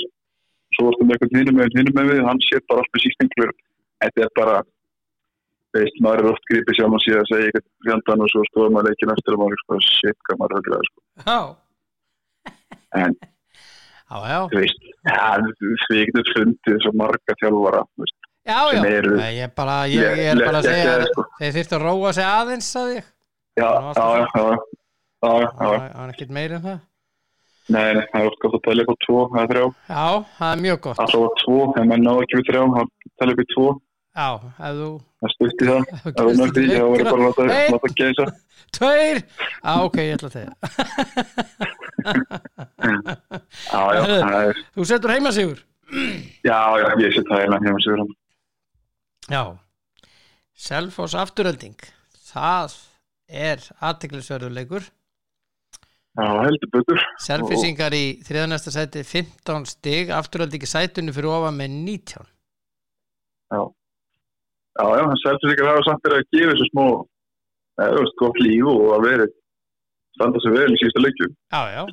[0.75, 3.51] svo ertu með eitthvað hinum með hinum með við, hann sér bara alltaf sístenglur
[4.03, 4.55] þetta er bara
[5.75, 8.73] veist, maður er oft gripið sjálf og síðan að segja eitthvað fjandan og svo stóða
[8.75, 9.63] maður leikin eftir og maður er
[10.89, 11.05] sko,
[14.05, 17.83] þú veist, við getum fundið svo marga þjálfara,
[18.45, 21.25] já, já eru- Ég, bara, ég, ég er bara að segja að sko.
[21.39, 23.03] þeir þyrftu að róa sig aðeins að ég
[23.57, 24.57] já, já, já,
[25.25, 26.79] Það var ekkert meir en það
[27.65, 29.63] Nei, það er oft gott að telja upp á tvo eða þrjá.
[29.89, 30.05] Já,
[30.37, 32.81] það er mjög gott Alltaf á tvo, ef menn ná ekki við þrjá, þá
[33.17, 33.65] telja upp í tvo.
[34.15, 34.27] Já,
[34.67, 34.89] ef þú
[35.25, 35.81] Það stutt í það.
[36.03, 37.11] þú kemst nögt í, ekki verður lengra.
[37.11, 38.25] bara að láta, geisa.
[38.75, 40.33] tveir Já, ok, ég ætla að
[43.71, 45.61] það er, Þú setur heimasigur
[46.45, 48.13] já, já, ég set það eiginlega hjá sig.
[49.31, 49.41] Já
[50.65, 51.77] Selfoss afturölding
[52.31, 52.75] Það
[53.29, 54.85] er aðtiklisverðuleikur
[56.15, 57.01] Já, heldur betur.
[57.19, 62.29] Selfissingar í þriðanesta sæti 15 stig, afturölding í sætunni fyrir ofan með 19
[63.51, 63.61] Já,
[64.79, 66.87] já, já, hann seldur sig að hafa samt verið að gefa þessu smó,
[67.79, 69.27] eða, þú veist, gott líf og að vera,
[70.17, 71.37] standa sig vel í síðasta leikjum.
[71.55, 71.83] Já, já,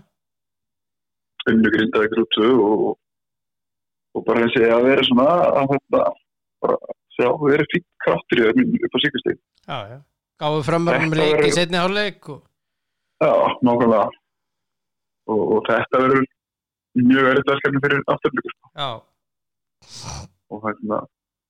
[1.52, 2.88] unnu grindaði grúttu og,
[4.14, 5.28] og bara þessi að vera svona
[5.62, 6.02] að þetta
[6.62, 9.38] bara sjá, vera fík kraftur í þeim upp á síkusteg.
[9.66, 10.00] já, já
[10.42, 12.38] Gáðu framverðum leik í setni hálfleik og...
[13.22, 13.30] Já,
[13.62, 14.06] nákvæmlega.
[15.30, 16.24] Og, og þetta verður
[16.98, 18.54] mjög verið verkefni fyrir afturleikur.
[18.74, 18.88] Já,
[20.52, 20.98] Og hérna,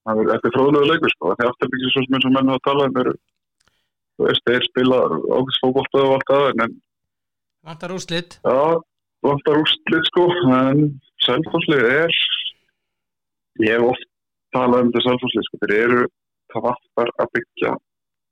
[0.03, 1.34] það verður eftir fróðlega leikur, sko.
[1.36, 3.14] Þegar afturleikur svo sem eins og menn hafa talað um
[4.16, 6.74] þú veist, þeir spila ákveðsfókbólta og allt aðeins, en
[7.66, 8.80] vantar úrslit Já,
[9.26, 10.26] vantar úrslit sko,
[10.59, 10.84] en
[11.22, 12.16] Selfosslið er,
[13.62, 14.09] ég hef oft
[14.57, 16.07] talað um þetta Selfosslið sko, þeir eru,
[16.53, 17.74] það vantar að byggja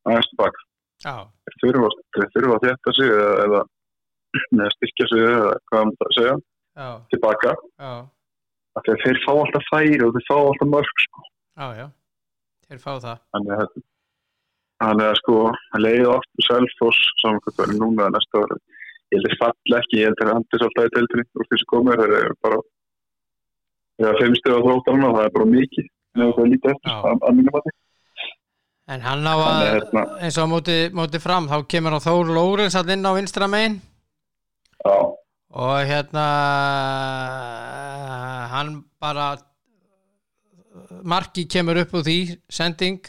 [0.08, 0.66] aðeins tilbaka.
[1.00, 1.90] Þeir þurfa,
[2.36, 6.38] þurfa að þétta sig eða, eða, styrkja sig eða hvað maður það að segja,
[6.80, 7.54] já, tilbaka.
[7.80, 7.92] já,
[9.04, 11.28] þeir fá alltaf færi og þeir fá alltaf mörg sko.
[11.61, 11.86] Já, já.
[12.70, 13.22] Þeir fá það.
[13.36, 13.78] Þannig að,
[14.84, 15.38] þannig að sko,
[15.76, 18.58] að leiða aftur Selfoss saman hvað það er núna eða næsta ára.
[19.11, 21.26] Ég held að fall ekki, ég held að handis alltaf í deildinni.
[21.34, 22.61] Úr því sem komir, þeir eru bara
[24.00, 25.88] þegar fimmstu á þróttarna, það er bara mikið.
[26.20, 26.98] Það lítið eftir, Já.
[27.11, 27.70] að, að mínum að
[28.90, 30.52] En hann á að, að, hérna- eins og á
[30.98, 33.76] móti, fram þá kemur hann Þór Lórens all inn á vinstra megin.
[35.50, 36.24] Og hérna
[38.50, 39.28] hann bara
[41.05, 42.16] marki kemur upp úr því
[42.51, 43.01] sending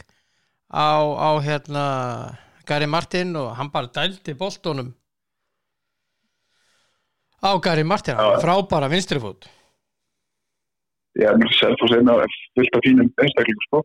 [0.72, 1.84] á, á hérna
[2.66, 4.92] Gary Martin og hann bara dældi boltónum
[7.42, 8.22] á Gary Martin Já.
[8.22, 9.48] var frábæra vinstri fót
[11.18, 12.14] ég er með Selfoss eina
[12.56, 13.80] fullt af fínum einstaklingum sko.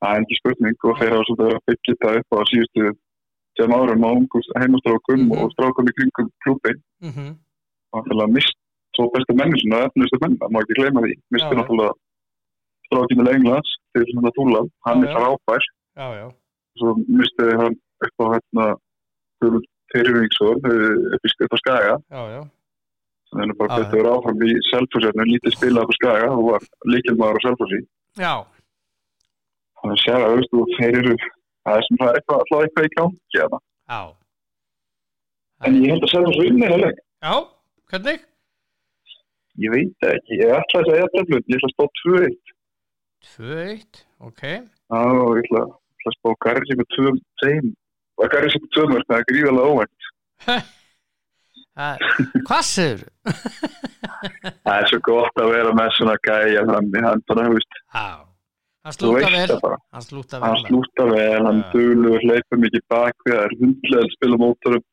[0.00, 2.82] Það er ekki spurning og þeir hafa svolítið verið að byggja þetta upp á síðustu
[3.58, 4.10] tjám árum á
[4.60, 5.32] heimastrákum Mhm.
[5.38, 6.72] og strákum í kringum klúpi
[7.04, 7.30] mm -hmm.
[7.92, 8.56] og náttúrulega mist
[8.96, 11.54] svo bestu menni svona efnustu menn, það má ekki gleyma því Já, já.
[11.60, 11.92] náttúrulega
[12.90, 15.66] strákinu Englands til svona Túlan, hann Já, er frábær.
[15.96, 16.06] Já,
[16.78, 17.76] svo misti hann
[18.20, 18.66] á hérna
[21.46, 21.96] upp á Skaga.
[23.30, 26.64] Þannig að hann bara Já, betur áfram í Selfossjörnu, lítið spilað á Skaga og var
[26.92, 27.80] líkilmaður á Selfossi.
[28.18, 28.34] Já,
[29.80, 32.64] þannig að sér að veist, þú, þeir eru það er sem það er eitthvað, alltaf
[32.64, 33.60] eitthvað í gangi hérna.
[33.90, 34.00] já.
[35.60, 37.34] En ég held að Selfoss vinni heller já,
[37.92, 38.26] hvernig?
[39.60, 42.54] ég veit það ekki, ég ætla að segja þetta ég ætla að spá 2-1
[43.36, 44.42] 2-1, ok.
[44.46, 45.00] Já,
[45.36, 45.64] ég ætla,
[46.06, 47.72] að spá Garri sem er 2-1
[48.20, 50.10] og Garri sem er 2-1 það er gríðalega óvænt
[52.48, 53.04] Hvað séður?
[54.64, 57.78] það er svo gott að vera með svona gæja frammi, hann bara, þú veist.
[57.94, 58.08] Já,
[58.84, 59.54] hann slúta vel.
[59.94, 61.68] hann slúta hann vel slúta vel hann Já.
[61.74, 64.86] dölur, hleypur mikið bakvið það er hundlega að spila á mótorum.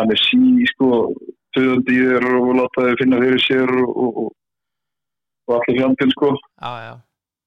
[0.00, 0.90] Hann er sí, sko
[1.54, 4.30] töðandi í þér og láta þið finna fyrir sér og, og,
[5.46, 6.32] og allir fjandinn, sko.
[6.56, 6.94] Já, já,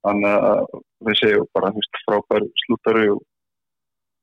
[0.06, 1.72] þannig að þeir segja bara,
[2.06, 3.22] frábær slútari og,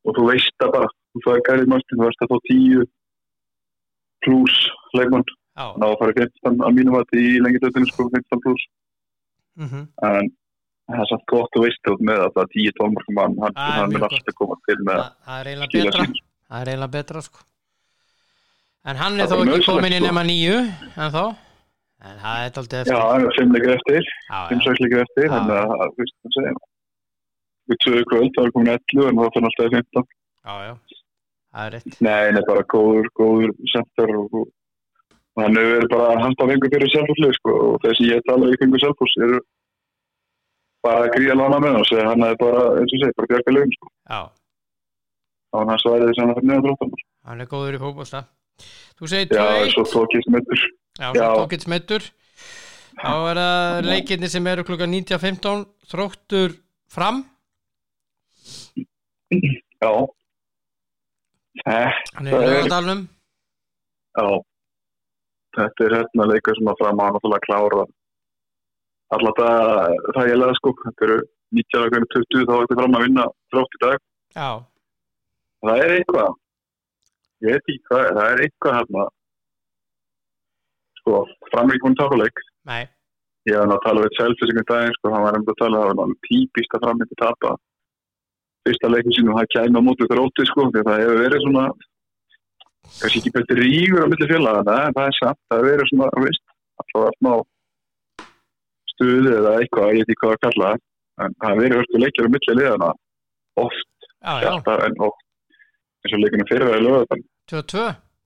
[0.07, 0.91] og þú veist það bara.
[1.13, 2.85] Þú fæði Garri Martin, þú veist að þá 10
[4.25, 4.61] pluss
[4.97, 5.27] leikmann.
[5.53, 8.63] Ná að fara í 15 að mínum að í lengjadöldinu sko 15 pluss
[9.61, 10.31] mhm, en
[10.89, 13.59] það er samt gott að veist út með að það er 10 tónmarkum mann hann,
[13.59, 17.23] Það er alltaf koma til með Það það er eiginlega betra.
[17.23, 17.45] Það sko.
[18.83, 20.07] En hann er Það þó ekki komin í sko.
[20.09, 20.57] nema nýju
[20.97, 21.25] En þá
[22.03, 24.09] En það er aldrei já, eftir það er 5 leikir eftir.
[24.31, 25.33] Já, 5 já, 6 leikir eftir Já.
[25.35, 26.55] þannig að það veist það segja
[27.71, 30.75] við tvöðu kvöld það er komin 11 en það fann alltaf í 15 já, já.
[31.53, 31.97] Það er rétt.
[32.01, 34.51] Nei, nei, bara góður, góður center og, og
[35.33, 38.59] og hann hefur verið bara handað vengur fyrir selfhúslið sko og þessi ég tala í
[38.61, 39.39] kringu selfhús eru
[40.85, 43.91] bara gríða lána með hans hann er bara, eins og segi, bara bjarga lögum sko.
[44.11, 44.21] Já,
[45.53, 46.55] á hann svæðið þess að hann
[47.39, 48.25] er er góður í fótbolta.
[48.99, 50.67] Þú segir já, 2-1 svo tókist meður
[51.01, 51.29] Já, svo Já.
[51.41, 52.03] tókits meittur
[53.03, 56.53] Þá er það leikirni sem eru klukka 19.15 Þróttur
[56.93, 57.23] fram.
[59.33, 59.93] Já.
[61.57, 63.01] Í Það er- lögadalnum
[64.13, 64.27] Já,
[65.57, 67.85] þetta er hérna leikur sem að fram að náttúrulega klára
[69.13, 71.17] alltaf það þægilega sko, þetta eru
[71.57, 73.99] 19.20 þá ætti fram að vinna þrótt í dag.
[74.37, 74.51] Já,
[75.63, 76.31] Það er eitthvað,
[77.45, 79.03] ég veit ekki hvað, það er eitthvað hérna
[81.03, 82.43] sko, fram er ekki búin að tapa leik.
[82.71, 82.83] Nei,
[83.49, 85.81] ég hef hann að tala við Selfis ykkur daginn, sko, hann var einmitt að tala
[85.83, 87.55] það var alveg típist að fram ekki tapa.
[88.63, 91.47] Fyrsta leikin sínum, það kæmi á móti ykkur óti, sko, því að það hefur verið
[91.47, 91.65] svona
[92.93, 96.09] kannski ekki betur rígur á milli félaga, en það er samt, það hefur verið svona,
[96.27, 96.45] veist,
[96.83, 97.33] alltaf smá
[98.93, 102.29] stuði eða eitthvað, ég veit ekki hvað að kalla en það hefur verið hörstu leikjar
[102.29, 102.91] á milli liðana,
[103.63, 105.23] oft, alltaf, en oft
[106.03, 107.85] eins og leikinu fyrir að löða 2-2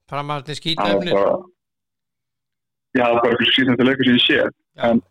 [0.09, 1.05] Framarni það
[2.97, 4.39] skýtefnir var bara eitthvað síðan þetta leikur sem ég sé.
[4.87, 5.01] En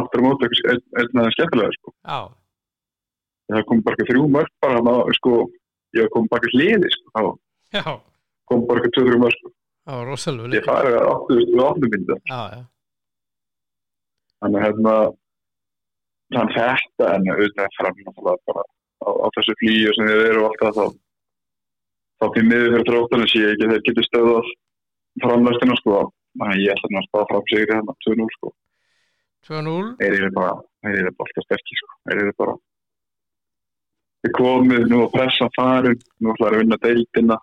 [0.00, 1.94] aftur á móti eitthvað aðeins skemmtilega sko.
[3.52, 5.32] það kom bara eitthvað þrjú mörg bara ná, sko,
[5.98, 7.08] ég kom bara eitthvað hliði sko.
[8.48, 9.50] kom bara eitthvað tvö-þrjú mörg.
[9.82, 11.08] Það var rosalega ég farið að
[11.66, 12.18] áttum mynda
[14.42, 14.94] þannig hérna
[16.34, 18.62] þann þetta en auðvitað fram bara
[19.02, 20.86] á, á þessu flýju sem þið eru og allt það þá
[22.22, 24.50] þá fyrir miður fyrir tróttanum sé ég ekki þeir getur stöðað
[25.22, 25.98] framlæstina sko
[26.38, 28.52] þannig að ég ætla að spá fram sig hérna 2-0 sko.
[29.48, 30.54] 2-0 þeir eru bara,
[30.84, 31.98] þeir eru bara alltaf sterkir sko.
[32.06, 32.56] þeir eru bara
[34.22, 37.38] við komið nú að pressa farin nú ætlaður að vinna deildina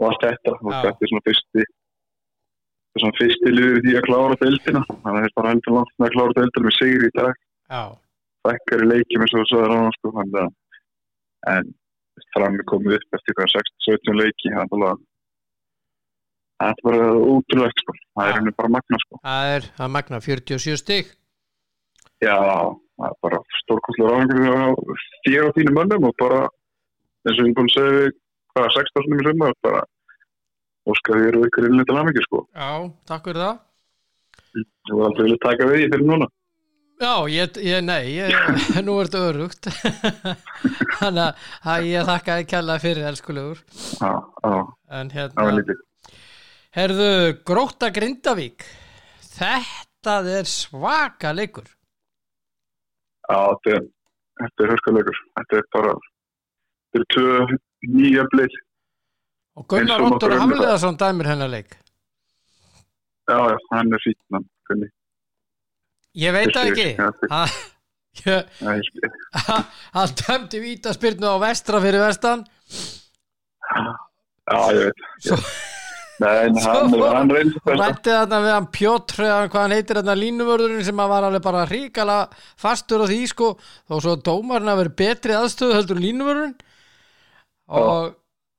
[0.00, 0.54] og allt þetta.
[0.60, 4.84] Og þetta er svona fyrsti þetta er svona fyrsti liður því að klára deildina.
[4.90, 7.40] Þannig að þeir bara heldur langt með að klára deildina með sigri í dag,
[7.74, 7.82] Já,
[8.48, 10.14] þekkar í leikjum eins og það er ráðan sko
[11.44, 11.74] en
[12.34, 15.02] fram er komið upp eftir hvað 16-17 leiki þannig að
[16.70, 17.94] þetta er bara útrúlegt sko.
[18.14, 19.20] Það er henni bara magna sko.
[19.24, 21.12] Það er að magna 47 stig.
[22.24, 24.66] Já, það er bara stórkostlega ráðingur á
[25.26, 26.42] þér og þínum mönnum og bara
[27.24, 28.14] eins og ég að segja við
[28.54, 29.82] hvaða 16 sinni í sumar bara
[30.92, 32.40] óskar þér og ykkur innlega til aðmyggjur sko.
[32.54, 32.70] Já,
[33.10, 33.60] takk fyrir það.
[34.88, 36.26] Þú var aldrei vilja taka við því fyrir núna.
[37.02, 38.34] Já, ég, ég nei, ég,
[38.86, 39.66] nú er þetta örugt
[41.00, 43.62] Þannig að- að ég þakka þið kjalla fyrir elskulegur.
[43.98, 44.12] Já,
[44.44, 44.52] já,
[45.00, 45.80] En það var hérna, lítið.
[46.74, 47.12] Herðu
[47.46, 48.66] Gróta Grindavík
[49.34, 51.70] Þetta er svaka leikur
[53.24, 55.20] Já, þetta er, er hörskalegur.
[55.38, 55.94] Þetta er bara,
[56.92, 57.58] þetta er tvö
[57.94, 58.58] nýja blið.
[59.54, 60.42] Og Gunnar Eins og Óttur nokkur önnur.
[60.58, 61.76] Hafliðarsson dæmir hennar leik
[63.24, 64.88] Já, já, hann er fín, hann, kunni.
[66.20, 66.88] Ég veit það ekki.
[69.94, 72.44] Hann dæmdi vítaspyrnu á vestra fyrir vestan
[74.44, 75.00] Já, ég veit.
[75.24, 75.38] Svo,
[76.22, 77.76] Nei, en Svo hann, hann reynir og þetta.
[77.80, 81.64] rætti þarna við hann Pjótr eða hvað hann heitir þarna línuvörðurinn sem var alveg bara
[81.70, 82.18] ríkala
[82.60, 83.48] fastur á því sko.
[83.90, 86.54] Þó svo dómarinn að vera betri aðstöðu heldur en línuvörðurinn.
[87.80, 88.14] Og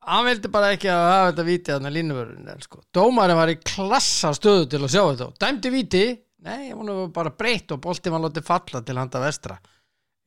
[0.09, 2.81] hann vildi bara ekki að hafa þetta víti þarna línuvörðurinn sko.
[2.93, 5.29] dómarinn var í klassa stöðu til að sjá þetta.
[5.31, 6.03] Og dæmdi víti,
[6.45, 9.57] nei, hann var bara breytt og bolti var látið falla til handa vestra.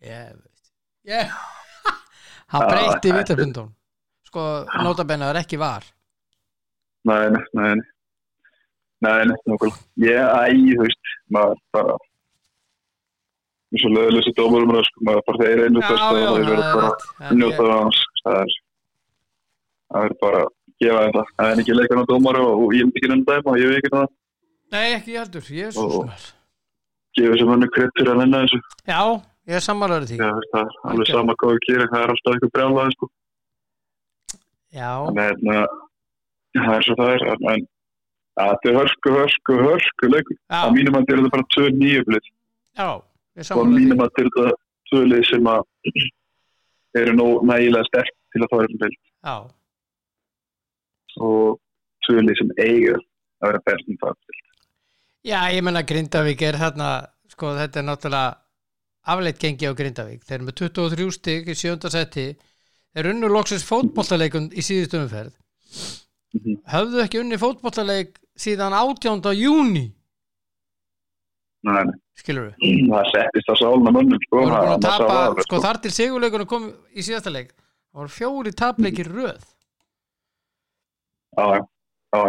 [0.01, 0.73] Ég veist
[1.09, 1.29] ég
[2.55, 3.71] hann Já, breytti vítafundum
[4.29, 4.43] sko,
[4.85, 5.85] notabenna er ekki var
[7.09, 7.75] Nei, nei,
[9.05, 9.39] nei, nei.
[9.49, 9.79] Nokkulega.
[10.05, 10.43] Ég, æ,
[10.77, 11.97] þú veist, maður bara,
[13.73, 17.05] eins og lögulegsi dómurum, sko, maður bara þeir einu þeir verður það er bara rétt.
[17.31, 18.01] En njóta ég- það hans.
[18.25, 18.41] Það
[20.05, 20.51] er, bara að
[20.83, 21.25] gefa þetta.
[21.39, 23.79] Það er ekki leikan á dómar og, ég myndi ekki nefnda þeim og ég veit
[23.83, 24.09] ekki það.
[24.73, 26.27] Nei, ekki ég heldur, ég er svo snar
[27.17, 28.59] Gefa þessu mönnu kredd fyrir að vinna þessu.
[28.87, 29.01] Já,
[29.49, 32.53] ég er sammálaður því það er alveg sama hvað við gerum, það er alltaf eitthvað
[32.59, 33.09] brjálaði, sko.
[34.77, 35.57] Já, Þannig að hérna,
[36.57, 37.67] það er svo það er, en,
[38.39, 40.41] þetta er hörsku, hörsku, hörsku leikur.
[40.49, 42.33] Á mínum að þetta er bara tvö nýjöflið.
[43.39, 44.57] er og í mínum að þetta
[44.89, 45.63] tvölið sem að
[46.99, 47.15] eru
[47.47, 49.37] nægilega sterk til að fara upp um beilt Já,
[51.29, 51.59] og
[52.07, 54.37] tvölið sem eiga að vera best um það
[55.29, 56.91] já, ég menna Grindavík er þarna,
[57.35, 58.37] sko, þetta er náttúrulega
[59.09, 60.25] afleitt gengi á Grindavík.
[60.25, 62.27] Þeir eru með 23 stig í sjönda seti
[62.95, 65.03] þeir unnu loksins fótbollaleikun í síðustu
[66.35, 66.57] umferð Mhm.
[66.73, 69.33] höfðu ekki unni fótbollaleik síðan 18.
[69.35, 69.87] júni
[72.19, 77.01] skilur við það settist að sálna mönnum sko, alveg, sko þar til sigurleikunum kom í
[77.07, 77.53] síðasta leik.
[77.93, 79.43] Það voru fjóri tapleikir röð.
[81.39, 81.47] Já,
[82.15, 82.23] já,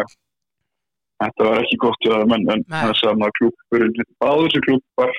[1.23, 5.13] þetta var ekki gott hjá þeim, en, en það er sama klúpurinn báður þessi klúpar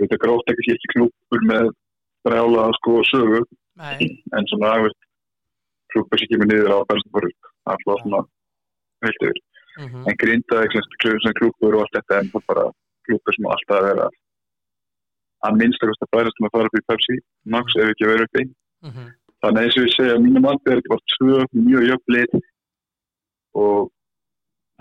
[0.00, 1.70] þetta grótt ekki ekki klúpur með
[2.24, 3.42] brjála sko sögu.
[3.78, 4.74] Nei, en svona
[5.92, 8.22] klúpur sem kemur niður á bestu fór upp það er flott svona
[9.04, 9.42] heilt yfir
[9.78, 12.64] mhm, en grindaði sem klúpur og allt þetta en bara
[13.08, 14.08] klúpur sem alltaf að vera
[15.46, 17.16] að minnstakost að bærast með að fara upp í Pepsi
[17.54, 18.44] Max ef ekki að vera uppi.
[18.88, 19.06] Mhm.
[19.38, 21.36] Þannig að eins og ég segja, mínum alveg er þetta bara tvö
[21.68, 22.32] mjög jöfnlið
[23.62, 23.90] og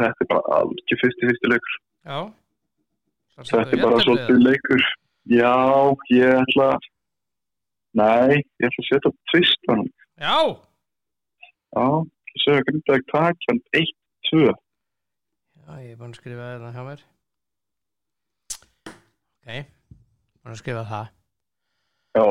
[0.01, 1.75] þetta er bara alveg fyrsti fyrsti leikur.
[2.09, 2.19] Já.
[3.37, 4.85] Þetta er bara svolítið leikur.
[5.27, 5.53] Já,
[6.09, 6.69] ég ætla
[7.99, 9.61] nei, ég ætla að setja tvist
[10.17, 10.37] Já,
[11.77, 11.87] já,
[12.37, 14.55] ég segja að grindaði takk hann 1-2 já
[15.67, 17.01] Já, ég er búin að skrifa þetta hjá mér.
[19.43, 19.71] Ok,
[20.39, 21.09] búin að skrifa það.
[22.15, 22.23] Já,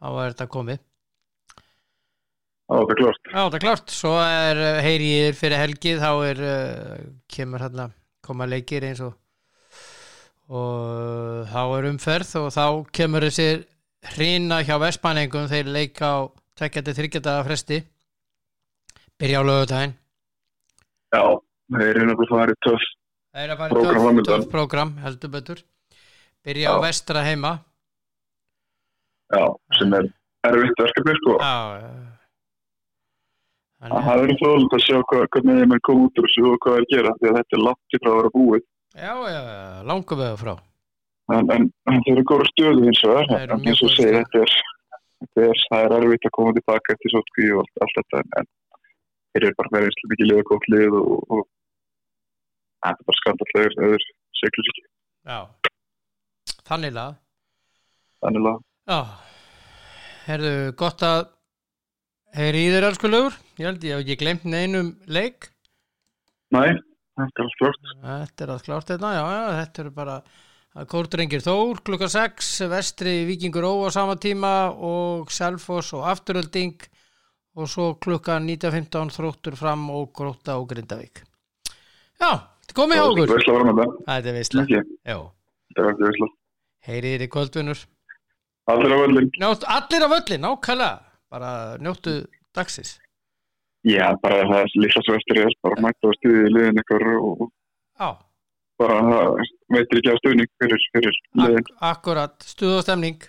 [0.00, 0.78] Þá er þetta komið.
[2.70, 3.26] Það var þetta klart.
[3.28, 7.64] Já, það er klart, svo er heyri ég þér fyrir helgið, þá er uh, kemur
[7.64, 7.86] hérna,
[8.24, 9.18] koma leikir eins og
[10.50, 12.64] og þá er umferð og þá
[12.96, 13.60] kemur þessi
[14.16, 16.18] hrina hjá Vestmanningum þeir leika á
[16.60, 17.80] tveggjandi þryggjadaga fresti
[19.20, 19.96] byrja á lögutæðin
[21.10, 21.22] Já,
[21.72, 22.84] það er einhverjum að fara í töff.
[23.34, 25.58] Það er Prógram töff, prógram, heldur betur
[26.46, 26.82] byrja á Já.
[26.86, 27.52] vestra heima
[29.30, 29.44] Já,
[29.78, 30.06] sem er
[30.48, 31.34] erfitt verkefni, sko.
[31.38, 31.54] Já.
[33.80, 36.56] Það Þannig, verður fróðilegt að sjá hvað, hvernig þeim er komið út úr þessu og
[36.64, 38.64] hvað er að gera, því að þetta er langt í frá að vera búið.
[39.00, 39.40] já, já,
[39.90, 40.52] langum við frá
[41.30, 44.14] En, en, en þeir eru góra stöðu hins vegar, Það en eins og stöðu.
[44.18, 44.54] þetta er,
[45.28, 48.50] er, það er erfitt að koma tilbaka eftir sótkví og allt, allt þetta, en,
[49.32, 51.42] þeir eru bara verið einslega mikið lið og gótt lið og,
[52.80, 54.06] það er bara skandallegur eður
[54.40, 54.86] seglur ekki.
[55.30, 55.40] Já,
[56.70, 57.18] þannig lað
[58.20, 58.58] Þannig að,
[58.90, 58.98] Já,
[60.26, 61.20] herðu, gott að
[62.36, 65.48] heyri í þér lögur ég held ég hef ekki glemt neinum leik.
[66.50, 66.76] Næ,
[67.16, 67.90] þetta er allt flott.
[68.02, 70.38] þetta er að klárt þetta, já, já, þetta eru bara að
[70.70, 76.76] Kórdrengir Þór klukka 6 vestri Víkingur Ó á sama tíma og Selfoss og Afturölding
[77.58, 81.24] og svo klukka 19.15 þróttur fram og gróta og Grindavík.
[82.22, 82.30] Já,
[82.70, 86.30] þetta var með það, Þetta er já, þetta er ekki veistla.
[86.86, 87.82] heyri þér í kvöldvinnur
[88.70, 89.30] Allir á völlin.
[89.42, 91.00] Njótt, Allir á völlin, nákvæmlega.
[91.30, 91.50] Bara
[91.82, 92.12] njóttu
[92.54, 93.00] dagsins.
[93.82, 97.06] Já, bara það er líka svo eftir er, bara mæta á stuði í liðin ykkur
[97.18, 97.48] og
[97.98, 98.14] Já,
[98.80, 99.00] bara
[99.74, 103.20] veitir ekki að stuðning fyrir, fyrir ak akkurat, stuð og stemning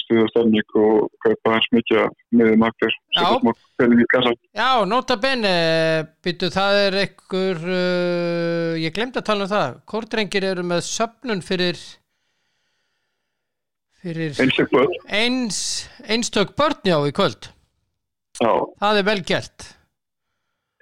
[0.00, 2.06] stuði og stemning og kaupa hans mikið
[2.38, 3.26] með makkur, Já.
[4.56, 5.52] Já, nota bene,
[6.24, 11.44] byttu, það er ekkur, uh, ég glemd að tala um það, kórdrengir eru með söfnun
[11.44, 11.80] fyrir,
[14.02, 14.32] fyrir
[15.12, 15.60] eins,
[16.08, 17.50] einstök börn já í kvöld,
[18.40, 19.68] já, það er vel gert.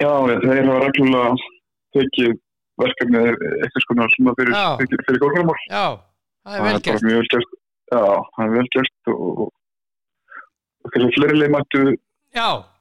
[0.00, 0.12] já,
[0.46, 1.34] þeir hafa reglulega
[1.96, 2.38] tekið
[2.84, 5.58] verkefni eitthvað skona sem að fyrir, fyrir, fyrir góðgramál.
[5.70, 5.84] Já,
[6.44, 7.56] það er Það vel er gert.
[7.90, 8.04] já,
[8.36, 9.42] það er vel gert og,
[10.84, 11.82] og fyrir fleiri leið mættu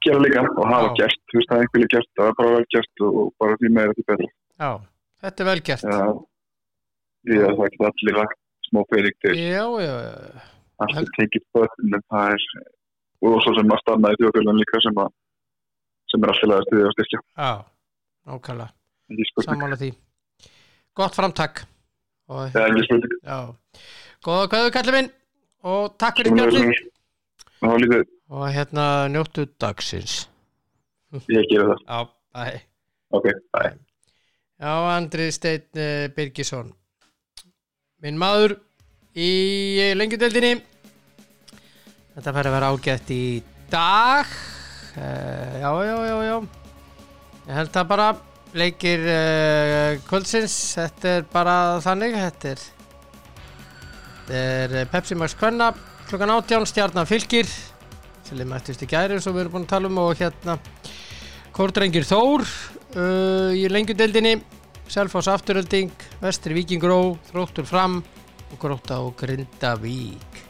[0.04, 0.94] gera líka og hafa Já.
[1.00, 3.56] gert, þú veist það er einhverju gert, það er bara vel gert og, og bara
[3.60, 4.28] því meira því betra.
[4.60, 4.70] já,
[5.24, 5.82] þetta er vel gert.
[5.90, 6.04] Já,
[7.26, 8.34] því að það geta allir
[8.70, 10.44] smá pening til Já, já, já,
[10.86, 12.44] allir tekið börn en það er
[13.20, 15.10] og svo sem að stanna í þjóðfélagin líka sem að
[16.10, 17.50] sem er að stuðja og styrkja já,
[18.30, 18.79] nákvæmlega, ekki
[19.44, 19.90] sammála því.
[20.96, 21.64] Gott framtak.
[22.30, 22.54] Og,
[24.22, 25.10] góða kveðu kallið minn
[25.66, 30.28] og takk fyrir lítið, Og hérna njóttu dagsins.
[31.26, 31.98] ég gera það Já,
[32.34, 32.60] bæ.
[33.10, 33.24] ok,
[33.56, 33.72] bye
[34.60, 36.70] Já, Andri Steinn uh, Birgisson.
[38.04, 38.58] Minn maður
[39.16, 40.60] í lengjudeldinni.
[42.14, 43.22] Þetta fær að vera ágætt í
[43.72, 44.28] dag.
[44.94, 46.36] Uh, já, já, já, já.
[47.48, 48.08] Ég held að bara
[48.56, 50.56] leikir uh, kvöldsins.
[50.78, 52.16] Þetta er bara þannig.
[52.18, 52.64] Þetta er,
[54.26, 55.72] þetta er eh, Pepsi Max Kvenna
[56.10, 57.46] klukkan 18 stjarnan fylgir
[58.26, 60.56] sem við mættist í gæri og við erum búin að tala um og hérna
[61.54, 64.40] Kórdrengir Þór uh, í lengjudeldinni
[64.90, 68.00] Selfoss Afturölding, Vestri Víkingró Þróttur Fram
[68.50, 70.42] og Gróta og Grindavík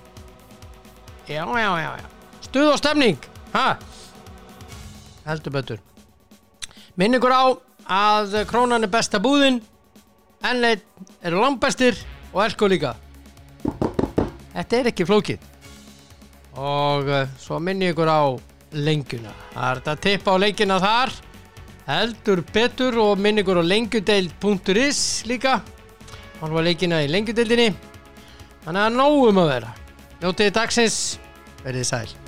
[1.29, 2.07] Já, já, já, já
[2.41, 3.21] Stuð og stemning,
[3.53, 3.77] ha?
[5.29, 5.83] Heldur betur
[6.97, 7.45] Minn ykkur á
[7.89, 9.61] að krónan er besta búðin
[10.41, 10.87] Ennleitt
[11.21, 11.99] eru langbestir
[12.33, 12.95] og elko líka.
[14.55, 15.43] Þetta er ekki flókið.
[16.57, 18.25] Og uh, svo minni ykkur á
[18.73, 19.35] lengjuna.
[19.53, 21.13] Það er þetta að tippa á leikina þar.
[21.91, 25.59] Heldur betur og minni ykkur á lengjudeild.is líka.
[26.41, 27.75] Hann var leikina í lengjudeildinni.
[28.65, 29.77] Þannig að nógum að vera.
[30.25, 30.99] Njótiði dagsins.
[31.61, 32.20] Verðið sæl